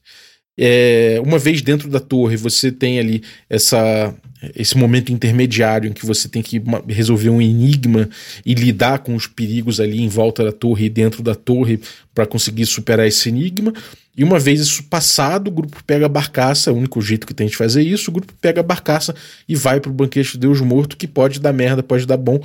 [0.59, 4.15] É, uma vez dentro da torre, você tem ali essa
[4.57, 8.09] esse momento intermediário em que você tem que resolver um enigma
[8.45, 11.81] e lidar com os perigos ali em volta da torre e dentro da torre
[12.13, 13.73] para conseguir superar esse enigma.
[14.17, 17.33] E uma vez isso passado, o grupo pega a barcaça, é o único jeito que
[17.33, 19.15] tem de fazer isso, o grupo pega a barcaça
[19.49, 22.39] e vai pro banquete de Deus morto, que pode dar merda, pode dar bom,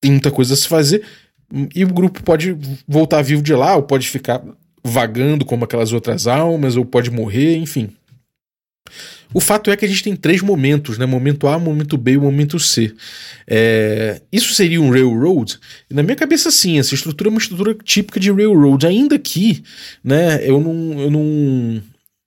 [0.00, 1.02] tem muita coisa a se fazer,
[1.74, 4.42] e o grupo pode voltar vivo de lá, ou pode ficar
[4.84, 7.90] vagando como aquelas outras almas, ou pode morrer, enfim.
[9.34, 11.06] O fato é que a gente tem três momentos, né?
[11.06, 12.94] Momento A, momento B e momento C.
[13.46, 14.20] É...
[14.30, 15.58] Isso seria um railroad?
[15.90, 16.78] Na minha cabeça, sim.
[16.78, 18.86] Essa estrutura é uma estrutura típica de railroad.
[18.86, 19.62] Ainda que,
[20.04, 20.38] né?
[20.46, 21.82] Eu não, eu não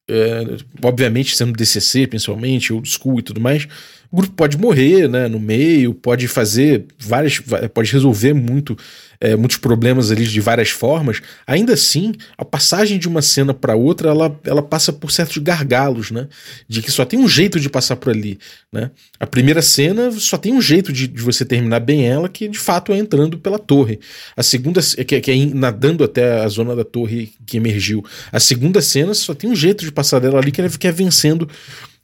[0.09, 3.67] é, obviamente sendo DCC principalmente, old school e tudo mais,
[4.15, 7.41] o grupo pode morrer né, no meio, pode fazer várias,
[7.73, 8.77] pode resolver muito,
[9.19, 11.21] é, muitos problemas ali de várias formas.
[11.45, 16.11] Ainda assim, a passagem de uma cena para outra, ela, ela passa por certos gargalos,
[16.11, 16.29] né?
[16.65, 18.39] De que só tem um jeito de passar por ali,
[18.71, 18.89] né?
[19.19, 22.57] A primeira cena só tem um jeito de, de você terminar bem ela, que de
[22.57, 23.99] fato é entrando pela torre.
[24.37, 28.01] A segunda, que, que é nadando até a zona da torre que emergiu.
[28.31, 30.91] A segunda cena só tem um jeito de passar dela ali, que é, que é
[30.93, 31.49] vencendo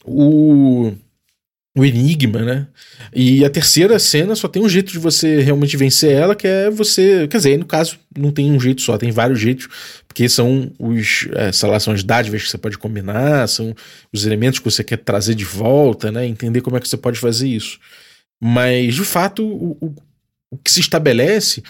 [0.03, 0.91] o
[1.75, 2.67] o enigma, né?
[3.13, 6.69] E a terceira cena só tem um jeito de você realmente vencer ela, que é
[6.69, 7.27] você.
[7.29, 9.69] Quer dizer, no caso, não tem um jeito só, tem vários jeitos,
[10.07, 11.27] porque são os.
[11.33, 13.73] É, sei lá, são as dádivas que você pode combinar, são
[14.11, 16.25] os elementos que você quer trazer de volta, né?
[16.25, 17.79] Entender como é que você pode fazer isso.
[18.39, 19.95] Mas, de fato, o, o,
[20.51, 21.63] o que se estabelece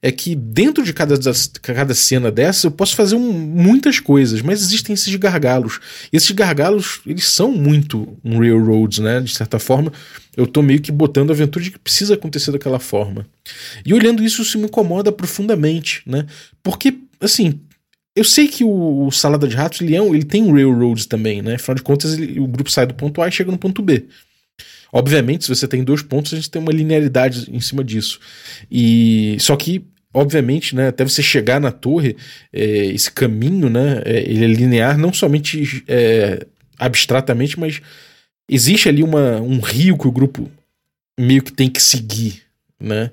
[0.00, 1.16] é que dentro de cada,
[1.60, 5.80] cada cena dessa eu posso fazer um, muitas coisas, mas existem esses gargalos.
[6.12, 9.20] E esses gargalos, eles são muito um railroads, né?
[9.20, 9.92] De certa forma,
[10.36, 13.26] eu tô meio que botando a aventura de que precisa acontecer daquela forma.
[13.84, 16.26] E olhando isso, isso me incomoda profundamente, né?
[16.62, 17.60] Porque, assim,
[18.14, 21.42] eu sei que o, Salada de Ratos, ele, é um, ele tem um railroads também,
[21.42, 21.54] né?
[21.54, 24.06] Afinal de contas, ele, o grupo sai do ponto A e chega no ponto B.
[24.92, 28.18] Obviamente, se você tem dois pontos, a gente tem uma linearidade em cima disso.
[28.70, 32.16] E só que, obviamente, né, até você chegar na torre,
[32.52, 36.46] é, esse caminho, né, é, ele é linear, não somente é,
[36.78, 37.80] abstratamente, mas
[38.48, 40.50] existe ali uma, um rio que o grupo
[41.18, 42.42] meio que tem que seguir,
[42.80, 43.10] né,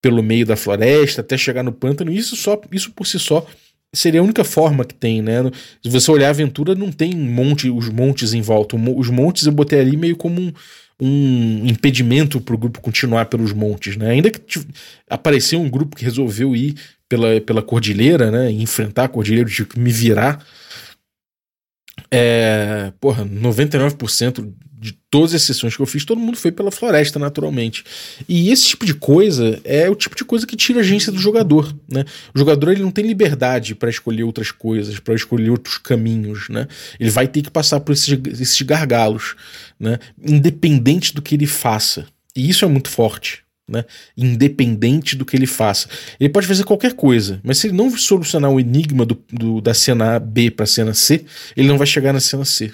[0.00, 2.10] pelo meio da floresta até chegar no pântano.
[2.10, 3.46] Isso só, isso por si só
[3.94, 5.36] seria a única forma que tem, né?
[5.82, 8.76] Se você olhar a aventura, não tem monte, os montes em volta.
[8.76, 10.52] Os montes eu botei ali meio como um,
[11.06, 14.10] um impedimento para o grupo continuar pelos montes, né?
[14.10, 14.40] Ainda que
[15.08, 18.50] apareceu um grupo que resolveu ir pela, pela cordilheira, né?
[18.50, 20.42] Enfrentar a cordilheira, de me virar.
[22.10, 24.50] É, porra, 99%
[24.84, 27.82] de todas as sessões que eu fiz, todo mundo foi pela floresta, naturalmente.
[28.28, 31.18] E esse tipo de coisa é o tipo de coisa que tira a agência do
[31.18, 32.04] jogador, né?
[32.34, 36.68] O jogador ele não tem liberdade para escolher outras coisas, para escolher outros caminhos, né?
[37.00, 39.36] Ele vai ter que passar por esses, esses gargalos,
[39.80, 39.98] né?
[40.22, 42.06] Independente do que ele faça.
[42.36, 43.42] E isso é muito forte.
[43.66, 43.86] Né?
[44.14, 45.88] Independente do que ele faça.
[46.20, 49.72] Ele pode fazer qualquer coisa, mas se ele não solucionar o enigma do, do da
[49.72, 51.24] cena B para a cena C,
[51.56, 52.70] ele não vai chegar na cena C.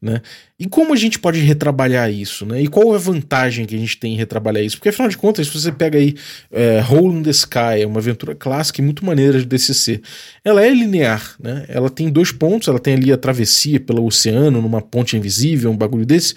[0.00, 0.20] Né?
[0.58, 2.44] E como a gente pode retrabalhar isso?
[2.44, 2.62] Né?
[2.62, 4.76] E qual é a vantagem que a gente tem em retrabalhar isso?
[4.76, 6.14] Porque afinal de contas, se você pega aí
[6.52, 10.02] é, Hole in the Sky, é uma aventura clássica e muito maneira de DCC,
[10.44, 11.64] ela é linear, né?
[11.68, 15.76] ela tem dois pontos, ela tem ali a travessia pelo oceano, numa ponte invisível, um
[15.76, 16.34] bagulho desse,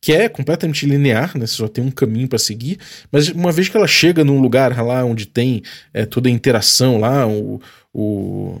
[0.00, 1.46] que é completamente linear, né?
[1.46, 2.78] Você só tem um caminho para seguir,
[3.10, 6.98] mas uma vez que ela chega num lugar lá onde tem é, toda a interação
[6.98, 7.60] lá, o,
[7.92, 8.60] o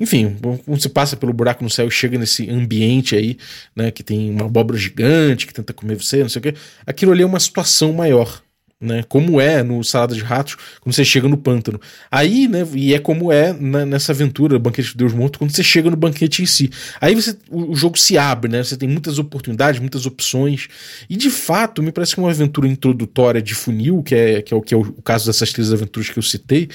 [0.00, 3.36] enfim, quando você passa pelo buraco no céu e chega nesse ambiente aí,
[3.76, 6.54] né, que tem uma abóbora gigante que tenta comer você, não sei o quê,
[6.86, 8.42] aquilo ali é uma situação maior,
[8.80, 11.78] né, como é no Salada de Ratos, quando você chega no pântano.
[12.10, 15.62] Aí, né, e é como é na, nessa aventura, Banquete de Deus Morto, quando você
[15.62, 16.70] chega no banquete em si.
[16.98, 20.68] Aí você, o, o, jogo se abre, né, você tem muitas oportunidades, muitas opções,
[21.10, 24.56] e de fato, me parece que uma aventura introdutória de funil, que é, que é,
[24.56, 26.70] o, que é o, o caso dessas três aventuras que eu citei,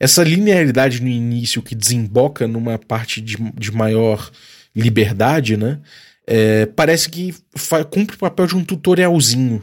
[0.00, 4.30] essa linearidade no início que desemboca numa parte de, de maior
[4.74, 5.78] liberdade, né?
[6.26, 7.34] É, parece que
[7.90, 9.62] cumpre o papel de um tutorialzinho.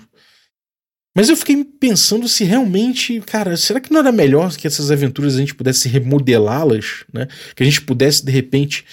[1.16, 5.36] Mas eu fiquei pensando se realmente, cara, será que não era melhor que essas aventuras
[5.36, 7.28] a gente pudesse remodelá-las, né?
[7.56, 8.86] Que a gente pudesse, de repente,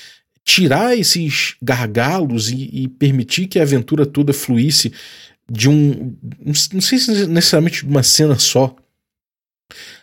[0.43, 4.93] tirar esses gargalos e, e, permitir que a aventura toda fluísse
[5.51, 6.17] de um.
[6.73, 8.75] Não sei se necessariamente de uma cena só,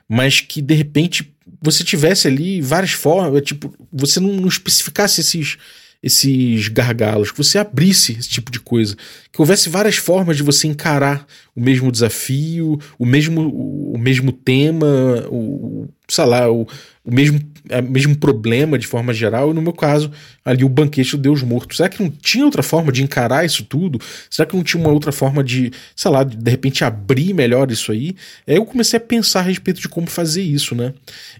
[0.08, 1.31] mas que de repente
[1.62, 5.58] você tivesse ali várias formas, tipo, você não, não especificasse esses
[6.04, 8.96] esses gargalos, que você abrisse esse tipo de coisa,
[9.32, 14.88] que houvesse várias formas de você encarar o mesmo desafio, o mesmo, o mesmo tema,
[15.30, 16.68] o, sei lá, o,
[17.06, 17.40] o mesmo
[17.82, 20.12] mesmo problema de forma geral, e no meu caso,
[20.43, 21.76] ali o banquete do Deus Morto.
[21.76, 24.00] Será que não tinha outra forma de encarar isso tudo?
[24.30, 27.71] Será que não tinha uma outra forma de, sei lá, de, de repente abrir melhor
[27.71, 28.15] isso aí?
[28.47, 30.93] Aí eu comecei a pensar a respeito de como fazer isso, né?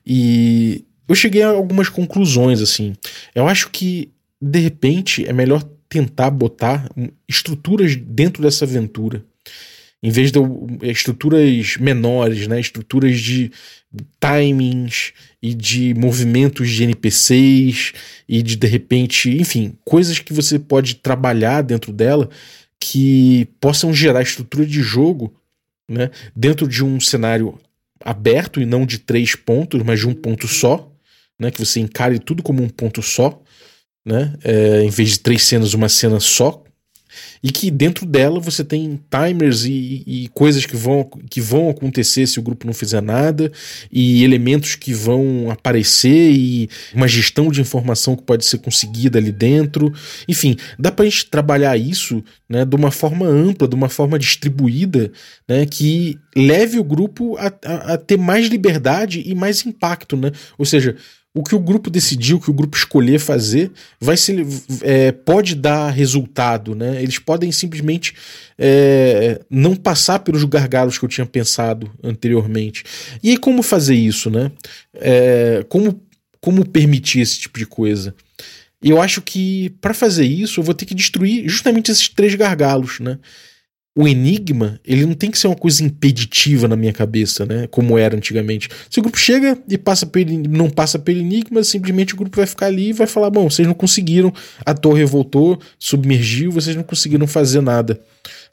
[0.06, 2.94] E eu cheguei a algumas conclusões, assim.
[3.34, 4.10] Eu acho que,
[4.42, 6.90] de repente, é melhor tentar botar
[7.28, 9.26] estruturas dentro dessa aventura
[10.04, 10.40] em vez de
[10.84, 13.52] estruturas menores, né, estruturas de
[14.20, 17.94] timings e de movimentos de NPCs
[18.28, 22.30] e de de repente, enfim, coisas que você pode trabalhar dentro dela
[22.80, 25.36] que possam gerar estrutura de jogo,
[25.88, 27.60] né, dentro de um cenário
[28.04, 30.92] aberto e não de três pontos, mas de um ponto só,
[31.40, 33.40] né, que você encare tudo como um ponto só,
[34.04, 36.64] né, é, em vez de três cenas, uma cena só,
[37.44, 42.28] e que dentro dela você tem timers e, e, coisas que vão, que vão acontecer
[42.28, 43.52] se o grupo não fizer nada,
[43.92, 49.32] e elementos que vão aparecer, e uma gestão de informação que pode ser conseguida ali
[49.32, 49.94] dentro.
[50.28, 54.20] Enfim, dá para a gente trabalhar isso né, de uma forma ampla, de uma forma
[54.20, 55.12] distribuída,
[55.48, 60.16] né, que leve o grupo a, a, a ter mais liberdade e mais impacto.
[60.16, 60.32] Né?
[60.58, 60.96] Ou seja,
[61.34, 64.46] o que o grupo decidiu, o que o grupo escolher fazer, vai ser,
[64.82, 67.02] é, pode dar resultado, né?
[67.02, 68.14] Eles podem simplesmente
[68.58, 72.84] é, não passar pelos gargalos que eu tinha pensado anteriormente.
[73.24, 74.52] E aí, como fazer isso, né?
[74.96, 76.02] É, como,
[76.42, 78.14] como permitir esse tipo de coisa?
[78.84, 83.00] Eu acho que para fazer isso eu vou ter que destruir justamente esses três gargalos,
[83.00, 83.18] né?
[83.94, 87.68] O enigma, ele não tem que ser uma coisa impeditiva na minha cabeça, né?
[87.68, 88.70] Como era antigamente.
[88.90, 92.46] Se o grupo chega e passa pelo, não passa pelo enigma, simplesmente o grupo vai
[92.46, 94.34] ficar ali e vai falar: bom, vocês não conseguiram,
[94.66, 98.00] a torre voltou, submergiu, vocês não conseguiram fazer nada.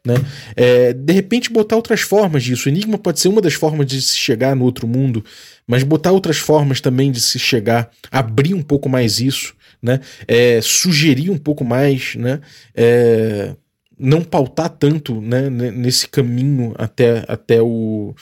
[0.04, 0.14] Né?
[0.56, 2.68] É, de repente, botar outras formas disso.
[2.68, 5.24] O enigma pode ser uma das formas de se chegar no outro mundo,
[5.66, 10.00] mas botar outras formas também de se chegar, abrir um pouco mais isso, né?
[10.26, 12.40] É, sugerir um pouco mais, né?
[12.74, 13.54] É,
[13.98, 18.14] não pautar tanto né, nesse caminho até, até o,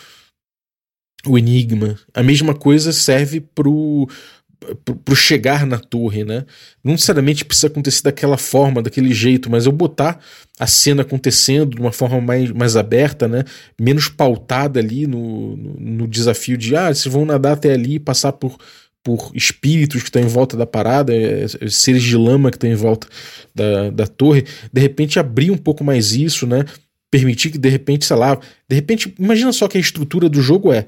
[1.26, 1.98] o enigma.
[2.14, 4.08] A mesma coisa serve pro,
[4.84, 6.44] pro, pro chegar na torre, né?
[6.82, 10.18] Não necessariamente precisa acontecer daquela forma, daquele jeito, mas eu botar
[10.58, 13.44] a cena acontecendo de uma forma mais, mais aberta, né?
[13.78, 18.00] Menos pautada ali no, no, no desafio de ah, vocês vão nadar até ali e
[18.00, 18.56] passar por
[19.06, 22.68] por espíritos que estão em volta da parada, é, é, seres de lama que estão
[22.68, 23.06] em volta
[23.54, 26.64] da, da torre, de repente abrir um pouco mais isso, né?
[27.08, 28.36] Permitir que de repente, sei lá,
[28.68, 30.86] de repente, imagina só que a estrutura do jogo é: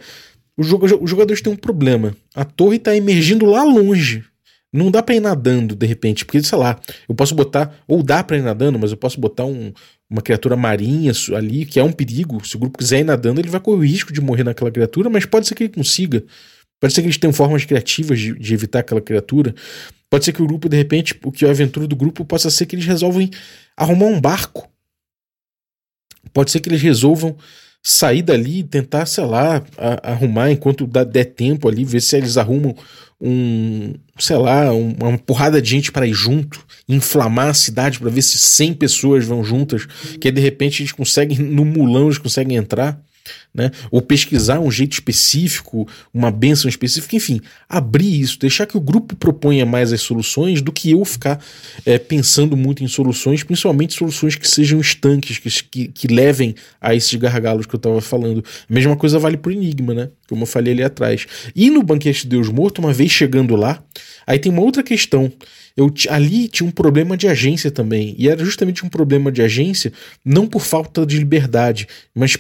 [0.57, 4.25] o jogo, os jogadores têm um problema, a torre está emergindo lá longe.
[4.73, 6.77] Não dá para ir nadando de repente, porque sei lá,
[7.09, 9.73] eu posso botar, ou dá para ir nadando, mas eu posso botar um,
[10.11, 12.45] uma criatura marinha ali, que é um perigo.
[12.45, 15.09] Se o grupo quiser ir nadando, ele vai correr o risco de morrer naquela criatura,
[15.09, 16.25] mas pode ser que ele consiga.
[16.81, 19.55] Pode ser que eles tenham formas criativas de, de, evitar aquela criatura.
[20.09, 22.67] Pode ser que o grupo, de repente, o que a aventura do grupo possa ser
[22.67, 23.31] que eles resolvem
[23.77, 24.69] arrumar um barco.
[26.33, 27.37] Pode ser que eles resolvam
[27.83, 32.17] sair dali e tentar, sei lá, a, arrumar enquanto dá, der tempo ali, ver se
[32.17, 32.77] eles arrumam
[33.21, 38.11] um, sei lá, um, uma porrada de gente para ir junto, inflamar a cidade para
[38.11, 39.87] ver se 100 pessoas vão juntas,
[40.21, 43.01] que aí, de repente eles conseguem, no mulão eles conseguem entrar
[43.55, 43.71] né?
[43.91, 49.17] Ou pesquisar um jeito específico, uma benção específica, enfim, abrir isso, deixar que o grupo
[49.17, 51.43] proponha mais as soluções do que eu ficar
[51.85, 56.95] é, pensando muito em soluções, principalmente soluções que sejam estanques, que, que, que levem a
[56.95, 58.45] esses gargalos que eu estava falando.
[58.69, 60.11] A mesma coisa vale para o Enigma, né?
[60.29, 61.27] Como eu falei ali atrás.
[61.55, 63.83] E no Banquete de Deus Morto, uma vez chegando lá,
[64.27, 65.33] aí tem uma outra questão.
[65.77, 68.15] Eu, ali tinha um problema de agência também.
[68.19, 69.93] E era justamente um problema de agência,
[70.25, 72.37] não por falta de liberdade, mas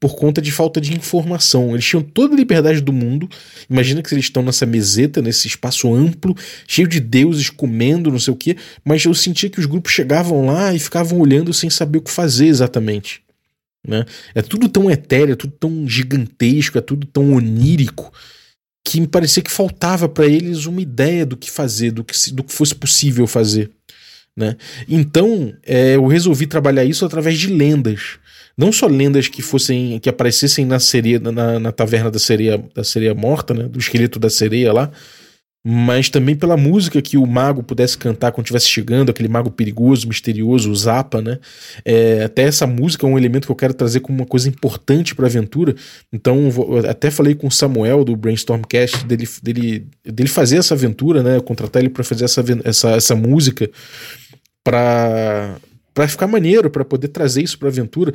[0.00, 1.72] por conta de falta de informação.
[1.72, 3.28] Eles tinham toda a liberdade do mundo.
[3.68, 8.32] Imagina que eles estão nessa meseta, nesse espaço amplo, cheio de deuses comendo, não sei
[8.32, 11.98] o quê, mas eu sentia que os grupos chegavam lá e ficavam olhando sem saber
[11.98, 13.22] o que fazer exatamente.
[13.86, 14.04] Né?
[14.34, 18.12] É tudo tão etéreo, é tudo tão gigantesco, é tudo tão onírico
[18.84, 22.42] que me parecia que faltava para eles uma ideia do que fazer, do que, do
[22.42, 23.70] que fosse possível fazer.
[24.36, 24.56] Né?
[24.88, 28.18] Então, é, eu resolvi trabalhar isso através de lendas
[28.58, 32.82] não só lendas que fossem que aparecessem na sereia na, na taverna da sereia da
[32.82, 34.90] sereia morta, né, do esqueleto da sereia lá,
[35.64, 40.08] mas também pela música que o mago pudesse cantar quando estivesse chegando, aquele mago perigoso,
[40.08, 41.38] misterioso, o Zappa, né?
[41.84, 45.14] É, até essa música é um elemento que eu quero trazer como uma coisa importante
[45.14, 45.74] para a aventura.
[46.12, 51.22] Então, vou, até falei com o Samuel do Brainstormcast dele, dele, dele fazer essa aventura,
[51.22, 51.40] né?
[51.40, 53.68] Contratar ele para fazer essa, essa, essa música
[54.64, 55.56] para
[55.98, 58.12] para ficar maneiro, para poder trazer isso pra aventura.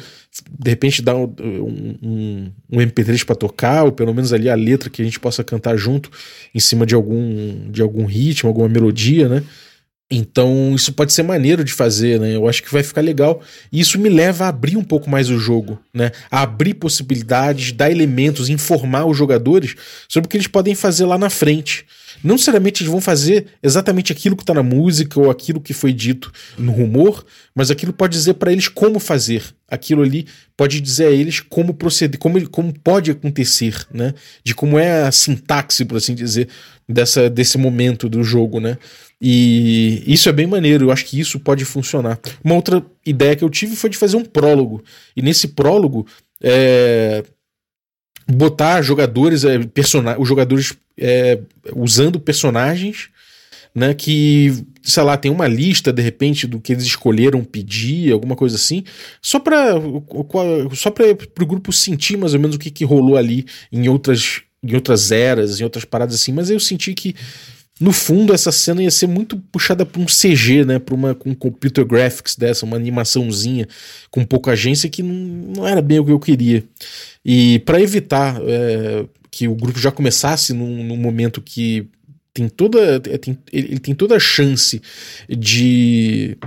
[0.57, 4.89] De repente dar um, um, um MP3 para tocar, ou pelo menos ali a letra
[4.89, 6.09] que a gente possa cantar junto
[6.55, 9.43] em cima de algum, de algum ritmo, alguma melodia, né?
[10.09, 12.33] Então, isso pode ser maneiro de fazer, né?
[12.33, 13.41] Eu acho que vai ficar legal.
[13.69, 16.11] E isso me leva a abrir um pouco mais o jogo, né?
[16.31, 19.75] A abrir possibilidades, dar elementos, informar os jogadores
[20.07, 21.85] sobre o que eles podem fazer lá na frente.
[22.23, 25.91] Não necessariamente eles vão fazer exatamente aquilo que está na música ou aquilo que foi
[25.91, 29.43] dito no rumor, mas aquilo pode dizer para eles como fazer.
[29.67, 34.13] Aquilo ali pode dizer a eles como proceder, como, como pode acontecer, né?
[34.43, 36.47] De como é a sintaxe, por assim dizer,
[36.87, 38.77] dessa, desse momento do jogo, né?
[39.19, 42.19] E isso é bem maneiro, eu acho que isso pode funcionar.
[42.43, 44.83] Uma outra ideia que eu tive foi de fazer um prólogo.
[45.15, 46.05] E nesse prólogo,
[46.41, 47.23] é,
[48.27, 49.59] botar jogadores, é,
[50.17, 51.39] os jogadores é,
[51.75, 53.09] usando personagens,
[53.75, 58.35] né, que, sei lá, tem uma lista de repente do que eles escolheram pedir, alguma
[58.35, 58.83] coisa assim,
[59.21, 59.73] só para
[60.73, 61.05] só para
[61.41, 65.11] o grupo sentir mais ou menos o que, que rolou ali em outras em outras
[65.11, 67.15] eras, em outras paradas assim, mas eu senti que
[67.79, 70.77] no fundo, essa cena ia ser muito puxada para um CG, né?
[70.77, 73.67] Para uma com computer graphics dessa, uma animaçãozinha
[74.11, 75.13] com pouca agência que não,
[75.55, 76.63] não era bem o que eu queria.
[77.25, 81.87] E para evitar é, que o grupo já começasse num, num momento que
[82.33, 84.81] tem toda é, tem, ele tem toda a chance
[85.29, 86.37] de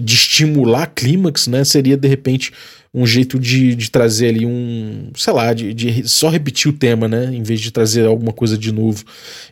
[0.00, 1.64] de estimular clímax, né?
[1.64, 2.52] Seria de repente
[2.92, 7.08] um jeito de, de trazer ali um, sei lá, de, de só repetir o tema,
[7.08, 7.34] né?
[7.34, 9.04] Em vez de trazer alguma coisa de novo.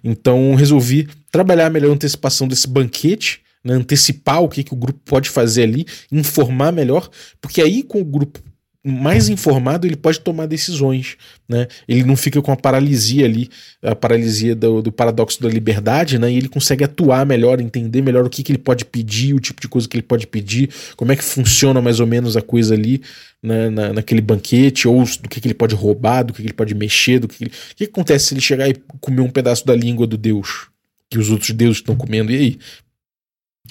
[0.02, 3.74] Então resolvi trabalhar melhor a antecipação desse banquete, né?
[3.74, 7.08] antecipar o que, que o grupo pode fazer ali, informar melhor,
[7.40, 8.40] porque aí com o grupo
[8.88, 11.16] mais informado, ele pode tomar decisões,
[11.48, 11.66] né?
[11.88, 13.50] Ele não fica com a paralisia ali,
[13.82, 16.30] a paralisia do, do paradoxo da liberdade, né?
[16.30, 19.60] E ele consegue atuar melhor, entender melhor o que, que ele pode pedir, o tipo
[19.60, 22.74] de coisa que ele pode pedir, como é que funciona mais ou menos a coisa
[22.74, 23.02] ali,
[23.42, 23.68] né?
[23.70, 26.72] Na, naquele banquete, ou do que, que ele pode roubar, do que, que ele pode
[26.72, 27.50] mexer, do que, ele...
[27.50, 30.68] o que, que acontece se ele chegar e comer um pedaço da língua do Deus,
[31.10, 32.58] que os outros deuses estão comendo, e aí?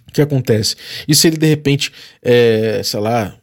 [0.09, 0.75] O que acontece?
[1.07, 1.89] E se ele de repente,
[2.21, 3.37] é, sei lá,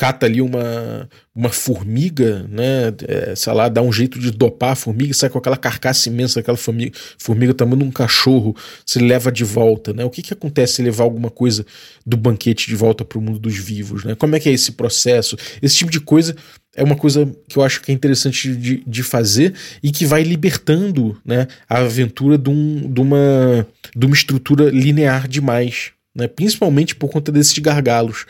[0.00, 2.90] cata ali uma, uma formiga, né?
[3.06, 6.40] É, sei lá, dá um jeito de dopar a formiga, sai com aquela carcaça imensa
[6.40, 10.02] daquela formiga, formiga tamanho um cachorro, se leva de volta, né?
[10.02, 11.66] O que, que acontece se levar alguma coisa
[12.06, 14.14] do banquete de volta para o mundo dos vivos, né?
[14.14, 15.36] Como é que é esse processo?
[15.60, 16.34] Esse tipo de coisa
[16.74, 20.22] é uma coisa que eu acho que é interessante de, de fazer e que vai
[20.22, 26.26] libertando né, a aventura de, um, de, uma, de uma estrutura linear demais, né?
[26.26, 28.24] principalmente por conta desses gargalos.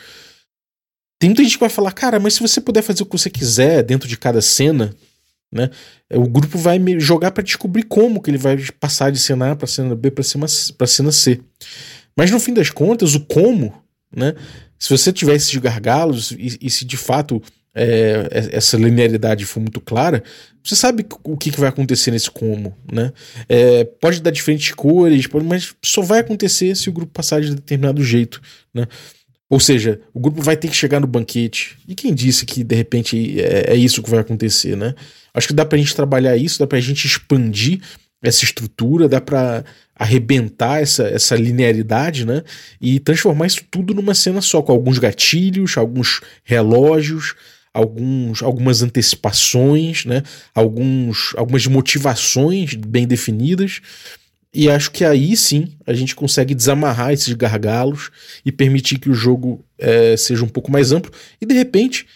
[1.20, 3.28] Tem muita gente que vai falar, cara, mas se você puder fazer o que você
[3.28, 4.96] quiser dentro de cada cena,
[5.52, 5.68] né?
[6.14, 9.66] O grupo vai jogar para descobrir como que ele vai passar de cena A para
[9.66, 11.38] cena B para cena, cena C.
[12.16, 13.74] Mas no fim das contas, o como,
[14.16, 14.34] né?
[14.78, 17.42] Se você tiver esses gargalos e, e se de fato
[17.74, 20.24] é, essa linearidade for muito clara,
[20.64, 23.12] você sabe o que, que vai acontecer nesse como, né?
[23.46, 28.02] É, pode dar diferentes cores, mas só vai acontecer se o grupo passar de determinado
[28.02, 28.40] jeito,
[28.72, 28.86] né?
[29.50, 31.76] Ou seja, o grupo vai ter que chegar no banquete.
[31.88, 34.94] E quem disse que de repente é, é isso que vai acontecer, né?
[35.34, 37.80] Acho que dá pra gente trabalhar isso, dá pra gente expandir
[38.22, 39.64] essa estrutura, dá para
[39.96, 42.44] arrebentar essa, essa linearidade, né?
[42.80, 47.34] E transformar isso tudo numa cena só, com alguns gatilhos, alguns relógios,
[47.74, 50.22] alguns, algumas antecipações, né?
[50.54, 53.80] Alguns, algumas motivações bem definidas
[54.52, 58.10] e acho que aí sim a gente consegue desamarrar esses gargalos
[58.44, 61.12] e permitir que o jogo é, seja um pouco mais amplo.
[61.40, 62.06] E de repente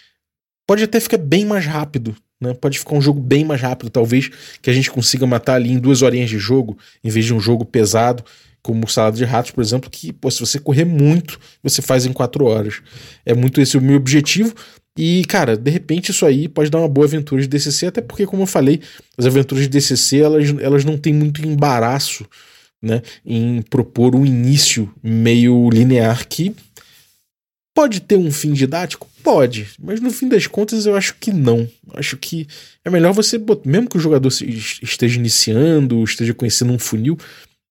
[0.67, 2.15] pode até ficar bem mais rápido.
[2.41, 2.53] Né?
[2.53, 4.29] Pode ficar um jogo bem mais rápido, talvez,
[4.61, 7.39] que a gente consiga matar ali em duas horinhas de jogo, em vez de um
[7.39, 8.23] jogo pesado,
[8.61, 12.05] como o Salada de Ratos, por exemplo, que pô, se você correr muito, você faz
[12.05, 12.81] em quatro horas.
[13.25, 14.53] É muito esse o meu objetivo.
[14.97, 18.25] E, cara, de repente isso aí pode dar uma boa aventura de DCC, até porque,
[18.25, 18.81] como eu falei,
[19.17, 22.25] as aventuras de DCC elas, elas não têm muito embaraço
[22.81, 26.55] né, em propor um início meio linear que
[27.75, 29.09] pode ter um fim didático?
[29.21, 31.67] Pode, mas no fim das contas eu acho que não.
[31.93, 32.47] Acho que
[32.85, 37.17] é melhor você, mesmo que o jogador esteja iniciando, esteja conhecendo um funil,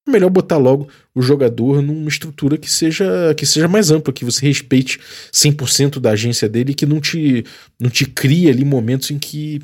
[0.06, 4.46] melhor botar logo o jogador numa estrutura que seja que seja mais ampla, que você
[4.46, 5.00] respeite
[5.32, 7.44] 100% da agência dele e que não te,
[7.80, 9.62] não te crie ali momentos em que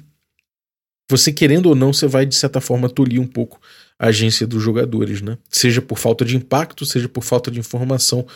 [1.11, 3.61] você querendo ou não, você vai de certa forma tolir um pouco
[3.99, 5.36] a agência dos jogadores, né?
[5.51, 8.26] Seja por falta de impacto, seja por falta de informação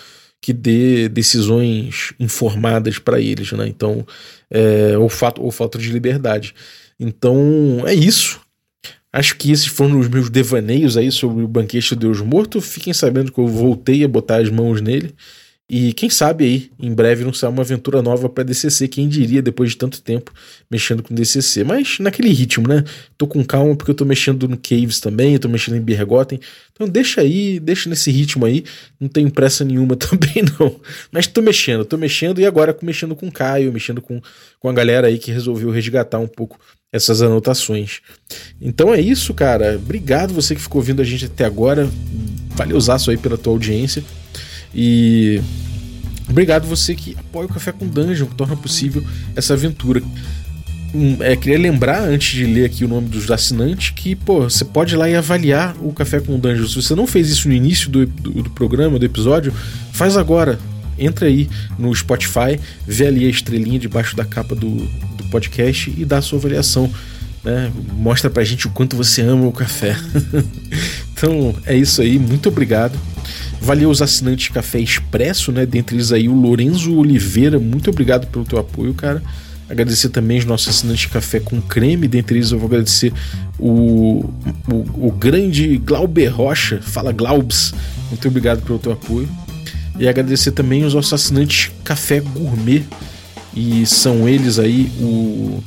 [0.41, 3.67] que dê decisões informadas para eles, né?
[3.67, 4.07] Então,
[4.51, 6.55] é, ou, fato, ou falta de liberdade.
[7.01, 8.44] Então, é isso.
[9.15, 12.61] Acho que esses foram os meus devaneios aí sobre o banquete do Deus Morto.
[12.61, 15.15] Fiquem sabendo que eu voltei a botar as mãos nele
[15.69, 19.41] E quem sabe aí, em breve, não sair uma aventura nova para DCC, quem diria
[19.41, 20.31] depois de tanto tempo
[20.71, 21.65] mexendo com DCC.
[21.65, 22.85] Mas naquele ritmo, né?
[23.17, 26.39] Tô com calma porque eu tô mexendo no Caves também, eu tô mexendo em Bergotten.
[26.73, 28.63] Então deixa aí, deixa nesse ritmo aí.
[29.01, 30.79] Não tenho pressa nenhuma também, não.
[31.11, 34.21] Mas tô mexendo, tô mexendo e agora mexendo com o Caio, mexendo com,
[34.61, 36.61] com a galera aí que resolveu resgatar um pouco
[36.93, 38.01] essas anotações.
[38.61, 39.77] Então é isso, cara.
[39.77, 41.89] Obrigado você que ficou ouvindo a gente até agora.
[42.51, 44.05] Valeuzaço aí pela tua audiência.
[44.75, 45.41] E
[46.29, 49.05] obrigado você que apoia o Café com Dungeon, que torna possível
[49.37, 50.03] essa aventura.
[50.95, 54.65] Hum, é, queria lembrar, antes de ler aqui o nome dos assinantes, que pô, você
[54.65, 56.67] pode ir lá e avaliar o Café com Dungeon.
[56.69, 59.53] Se você não fez isso no início do, do, do programa, do episódio,
[59.93, 60.59] faz agora.
[60.97, 66.05] Entra aí no Spotify, vê ali a estrelinha debaixo da capa do, do podcast e
[66.05, 66.89] dá a sua avaliação.
[67.43, 67.73] Né?
[67.95, 69.97] Mostra pra gente o quanto você ama o café.
[71.13, 72.97] então é isso aí, muito obrigado.
[73.61, 75.65] Valeu os assinantes Café Expresso, né?
[75.67, 79.23] Dentre eles aí o Lorenzo Oliveira, muito obrigado pelo teu apoio, cara.
[79.69, 83.13] Agradecer também os nossos assinantes Café com Creme, dentre eles eu vou agradecer
[83.59, 84.31] o,
[84.71, 87.73] o, o grande Glauber Rocha, fala Glaubs,
[88.11, 89.29] muito obrigado pelo teu apoio.
[89.99, 92.85] E agradecer também os nossos assinantes Café Gourmet,
[93.55, 95.63] e são eles aí o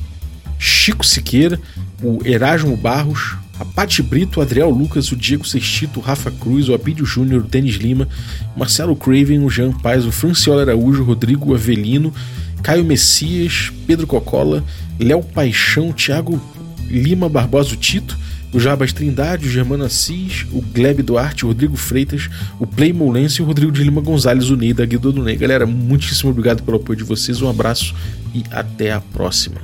[0.60, 1.60] Chico Siqueira,
[2.04, 6.70] o Erasmo Barros, a Pati Brito, o Adriel Lucas, o Diego Sextito, o Rafa Cruz,
[6.70, 8.08] o Abídio Júnior, o Denis Lima,
[8.56, 12.14] o Marcelo Craven, o Jean Paz, o Franciola Araújo, o Rodrigo Avelino,
[12.62, 14.64] Caio Messias, Pedro Cocola,
[15.00, 16.42] Léo Paixão, Thiago
[16.90, 18.18] Lima Barbosa Tito,
[18.54, 22.30] o Jabas Trindade, o Germano Assis, o Gleb Duarte, o Rodrigo Freitas,
[22.60, 25.36] o Play Moulense e o Rodrigo de Lima Gonzalez, o Ney da Guido do Ney.
[25.36, 27.94] Galera, muitíssimo obrigado pelo apoio de vocês, um abraço
[28.34, 29.58] e até a próxima.